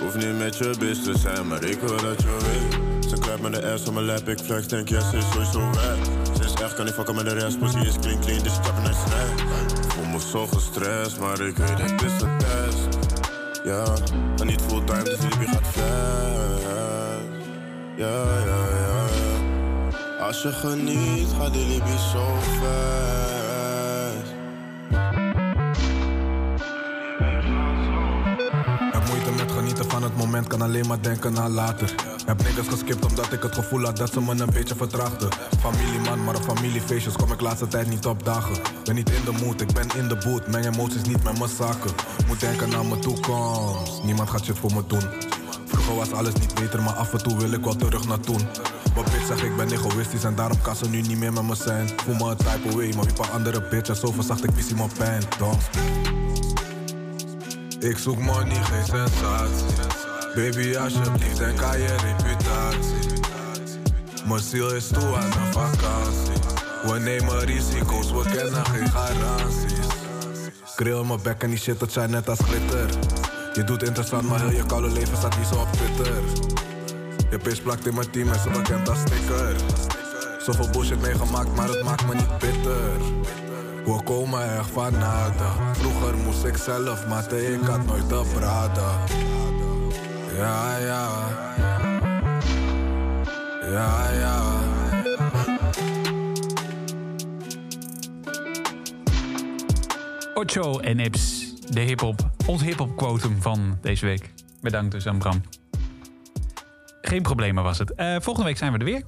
Hoef 0.00 0.14
niet 0.14 0.38
met 0.38 0.56
je 0.56 0.74
bitch 0.78 1.02
te 1.02 1.18
zijn, 1.18 1.48
maar 1.48 1.64
ik 1.64 1.80
wil 1.80 1.96
dat 1.96 2.22
je 2.22 2.36
weet. 2.42 3.08
Ze 3.10 3.18
kruipt 3.18 3.42
met 3.42 3.52
de 3.52 3.72
ass 3.72 3.86
op 3.86 3.94
mijn 3.94 4.06
lap, 4.06 4.28
ik 4.28 4.38
flex, 4.38 4.66
denk 4.66 4.88
yes, 4.88 5.10
ze 5.10 5.16
is 5.16 5.24
sowieso 5.32 5.70
weg. 5.70 5.96
Ze 6.36 6.44
is 6.44 6.52
echt, 6.52 6.74
kan 6.74 6.84
niet 6.84 6.94
fucken 6.94 7.14
met 7.14 7.24
de 7.24 7.34
rest, 7.34 7.58
pussy 7.58 7.78
is 7.78 7.98
clean, 8.00 8.20
clean, 8.20 8.42
dus 8.42 8.54
chappen 8.54 8.82
naar 8.82 8.94
snap. 9.06 9.40
Voel 9.88 10.04
me 10.04 10.20
zo 10.20 10.46
gestrest, 10.46 11.18
maar 11.18 11.40
ik 11.40 11.56
weet 11.56 11.80
het 11.80 12.02
is 12.02 12.20
een 12.20 12.38
test. 12.38 12.98
Ja, 13.64 13.84
en 14.36 14.46
niet 14.46 14.62
fulltime, 14.66 15.02
dus 15.02 15.18
die 15.18 15.48
gaat. 15.48 15.74
Ja, 15.74 15.82
ja, 17.96 18.38
ja, 18.38 18.44
ja. 18.44 18.79
Als 20.30 20.42
je 20.42 20.52
geniet, 20.52 21.28
gaat 21.38 21.52
die 21.52 21.66
liefie 21.66 21.98
zo 22.12 22.38
fast. 22.40 22.60
Heb 28.92 29.08
moeite 29.08 29.30
met 29.36 29.52
genieten 29.52 29.90
van 29.90 30.02
het 30.02 30.16
moment, 30.16 30.46
kan 30.46 30.62
alleen 30.62 30.86
maar 30.86 31.02
denken 31.02 31.38
aan 31.38 31.50
later. 31.50 31.94
Heb 32.26 32.42
niggas 32.42 32.68
geskipt 32.68 33.06
omdat 33.06 33.32
ik 33.32 33.42
het 33.42 33.54
gevoel 33.54 33.84
had 33.84 33.96
dat 33.96 34.12
ze 34.12 34.20
me 34.20 34.30
een 34.30 34.50
beetje 34.52 34.74
vertrachten. 34.74 35.28
Familieman, 35.60 36.24
maar 36.24 36.36
op 36.36 36.42
familiefeestjes 36.42 37.16
kom 37.16 37.32
ik 37.32 37.40
laatste 37.40 37.68
tijd 37.68 37.88
niet 37.88 38.06
op 38.06 38.24
dagen. 38.24 38.56
Ben 38.84 38.94
niet 38.94 39.10
in 39.10 39.24
de 39.24 39.44
mood, 39.44 39.60
ik 39.60 39.72
ben 39.72 39.88
in 39.96 40.08
de 40.08 40.16
boot. 40.16 40.46
Meng 40.46 40.66
emoties 40.66 41.02
niet 41.02 41.24
met 41.24 41.38
mijn 41.38 41.50
zaken. 41.50 41.90
Moet 42.26 42.40
denken 42.40 42.74
aan 42.74 42.88
mijn 42.88 43.00
toekomst. 43.00 44.02
Niemand 44.04 44.30
gaat 44.30 44.44
shit 44.44 44.58
voor 44.58 44.74
me 44.74 44.86
doen. 44.86 45.04
Vroeger 45.64 45.94
was 45.94 46.12
alles 46.12 46.34
niet 46.34 46.54
beter, 46.54 46.82
maar 46.82 46.94
af 46.94 47.12
en 47.12 47.22
toe 47.22 47.36
wil 47.36 47.52
ik 47.52 47.64
wel 47.64 47.76
terug 47.76 48.06
naar 48.06 48.20
toen. 48.20 48.40
Bitch 49.04 49.26
zeg 49.26 49.42
ik 49.42 49.56
ben 49.56 49.72
egoïstisch 49.72 50.24
en 50.24 50.34
daarom 50.34 50.62
kan 50.62 50.76
ze 50.76 50.88
nu 50.88 51.00
niet 51.00 51.18
meer 51.18 51.32
met 51.32 51.42
me 51.42 51.54
zijn. 51.54 51.90
Voel 51.96 52.14
me 52.14 52.30
een 52.30 52.36
type 52.36 52.68
away, 52.72 52.92
maar 52.94 53.04
wie 53.04 53.14
paar 53.14 53.30
andere 53.30 53.62
bitches, 53.70 54.00
zo 54.00 54.12
verzacht 54.12 54.44
ik 54.44 54.50
visie 54.54 54.76
mijn 54.76 54.90
pijn. 54.98 55.22
Don't 55.38 55.68
ik 57.80 57.98
zoek 57.98 58.18
money, 58.18 58.62
geen 58.62 58.84
sensatie. 58.84 59.66
Baby, 60.34 60.76
alsjeblieft, 60.76 61.36
denk 61.36 61.62
aan 61.62 61.78
je 61.78 61.96
reputatie. 61.96 63.20
Mijn 64.26 64.40
ziel 64.40 64.74
is 64.74 64.86
toe 64.86 65.16
aan 65.16 65.24
een 65.24 65.52
vakantie. 65.52 66.42
We 66.82 66.98
nemen 66.98 67.44
risico's, 67.44 68.10
we 68.12 68.22
kennen 68.30 68.66
geen 68.66 68.88
garanties. 68.88 69.86
Kreel 70.76 71.04
mijn 71.04 71.22
bek 71.22 71.42
en 71.42 71.50
die 71.50 71.58
shit, 71.58 71.80
dat 71.80 71.92
zijn 71.92 72.10
net 72.10 72.28
als 72.28 72.38
glitter. 72.38 72.88
Je 73.52 73.64
doet 73.64 73.82
interessant, 73.82 74.28
maar 74.28 74.40
heel 74.40 74.50
je 74.50 74.66
koude 74.66 74.90
leven 74.92 75.16
staat 75.16 75.38
niet 75.38 75.46
zo 75.46 75.54
op 75.54 75.72
Twitter. 75.72 76.22
Je 77.30 77.38
pitch 77.38 77.62
plakt 77.62 77.86
in 77.86 77.94
mijn 77.94 78.10
team 78.10 78.28
en 78.28 78.40
ze 78.40 78.50
bekend 78.50 78.88
als 78.88 78.98
sticker. 79.00 79.56
Zoveel 80.38 80.70
bullshit 80.70 81.00
meegemaakt, 81.00 81.56
maar 81.56 81.68
het 81.68 81.84
maakt 81.84 82.06
me 82.06 82.14
niet 82.14 82.38
bitter. 82.38 82.98
We 83.84 84.02
komen 84.04 84.58
echt 84.58 84.70
van 84.70 84.92
nada. 84.92 85.74
Vroeger 85.74 86.16
moest 86.16 86.44
ik 86.44 86.56
zelf 86.56 87.06
matten, 87.06 87.52
ik 87.52 87.60
had 87.60 87.86
nooit 87.86 88.08
te 88.08 88.22
praten. 88.34 89.18
Ja, 90.36 90.78
ja. 90.78 91.28
Ja, 93.70 94.10
ja. 94.10 94.58
Ocho 100.34 100.78
en 100.78 100.98
Ips, 100.98 101.54
de 101.66 101.80
hip-hop, 101.80 102.30
ons 102.46 102.62
hip-hop 102.62 102.96
quotum 102.96 103.42
van 103.42 103.78
deze 103.80 104.06
week. 104.06 104.32
Bedankt 104.60 104.92
dus 104.92 105.06
aan 105.06 105.18
Bram. 105.18 105.42
Geen 107.10 107.22
problemen 107.22 107.62
was 107.62 107.78
het. 107.78 107.94
Eh, 107.94 108.16
volgende 108.20 108.48
week 108.48 108.56
zijn 108.56 108.72
we 108.72 108.78
er 108.78 108.84
weer. 108.84 109.02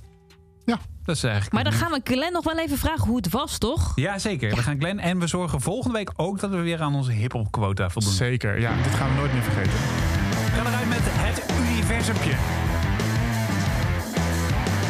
Ja. 0.64 0.78
Dat 1.04 1.16
is 1.16 1.22
eigenlijk. 1.22 1.54
Maar 1.54 1.64
dan 1.64 1.72
gaan 1.72 1.90
we 1.90 2.00
Glenn 2.04 2.32
nog 2.32 2.44
wel 2.44 2.58
even 2.58 2.78
vragen 2.78 3.06
hoe 3.06 3.16
het 3.16 3.30
was, 3.30 3.58
toch? 3.58 3.92
Ja, 3.94 4.18
zeker. 4.18 4.50
We 4.50 4.62
gaan 4.62 4.78
Glenn 4.78 4.98
en 4.98 5.18
we 5.18 5.26
zorgen 5.26 5.60
volgende 5.60 5.96
week 5.96 6.12
ook 6.16 6.40
dat 6.40 6.50
we 6.50 6.56
weer 6.56 6.80
aan 6.80 6.94
onze 6.94 7.12
hip-hop 7.12 7.50
quota 7.50 7.90
voldoen. 7.90 8.12
Zeker, 8.12 8.60
ja. 8.60 8.82
Dit 8.82 8.94
gaan 8.94 9.08
we 9.08 9.14
nooit 9.14 9.32
meer 9.32 9.42
vergeten. 9.42 9.72
We 9.72 10.50
gaan 10.54 10.66
eruit 10.66 10.88
met 10.88 10.98
het 11.02 11.44
universumpje. 11.60 12.32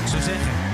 Ze 0.09 0.23
zeggen. 0.23 0.72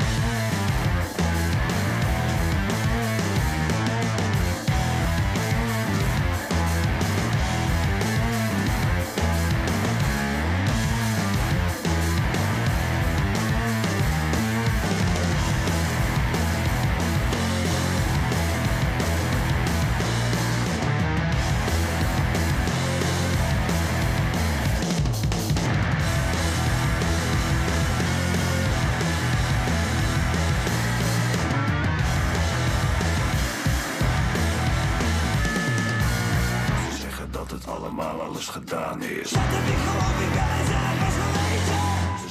Alles 38.16 38.48
gedaan 38.48 39.02
is. 39.02 39.28
Ze 39.28 39.38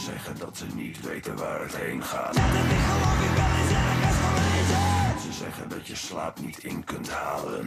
zeggen 0.06 0.36
dat 0.40 0.58
ze 0.58 0.66
niet 0.76 1.02
weten 1.02 1.36
waar 1.36 1.62
het 1.62 1.76
heen 1.78 2.04
gaat. 2.04 2.36
Ze 5.22 5.32
zeggen 5.32 5.70
dat 5.70 5.88
je 5.88 5.96
slaap 5.96 6.40
niet 6.40 6.58
in 6.58 6.84
kunt 6.84 7.10
halen. 7.10 7.66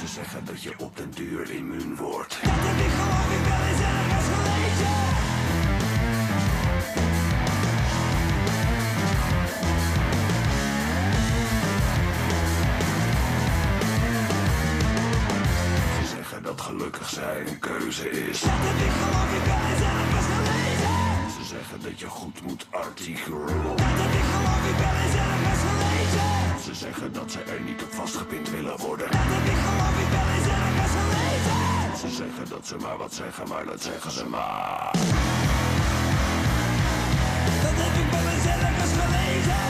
Ze 0.00 0.06
zeggen 0.06 0.44
dat 0.44 0.62
je 0.62 0.74
op 0.78 0.96
den 0.96 1.10
duur 1.10 1.50
immuun 1.50 1.96
wordt. 1.96 2.38
Dat 16.60 16.68
gelukkig 16.68 17.08
zijn 17.08 17.48
een 17.48 17.58
keuze 17.58 18.10
is. 18.10 18.38
Ze 18.38 18.46
zeggen 21.48 21.82
dat 21.82 22.00
je 22.00 22.06
goed 22.06 22.42
moet 22.42 22.66
articuleren. 22.70 23.76
Ze 26.64 26.74
zeggen 26.74 27.12
dat 27.12 27.32
ze 27.32 27.42
er 27.42 27.60
niet 27.60 27.82
op 27.82 27.92
vastgepind 27.92 28.50
willen 28.50 28.78
worden. 28.78 29.08
Ze 32.00 32.08
zeggen 32.08 32.48
dat 32.48 32.66
ze 32.66 32.76
maar 32.76 32.96
wat 32.98 33.14
zeggen, 33.14 33.48
maar 33.48 33.64
dat 33.64 33.82
zeggen 33.82 34.10
ze 34.10 34.26
maar. 34.26 34.92
Dat 37.62 37.76
heb 37.76 38.04
ik 38.04 38.10
wel 38.10 38.32
eens 38.32 38.46
ergens 38.46 38.92
gelezen. 38.92 39.69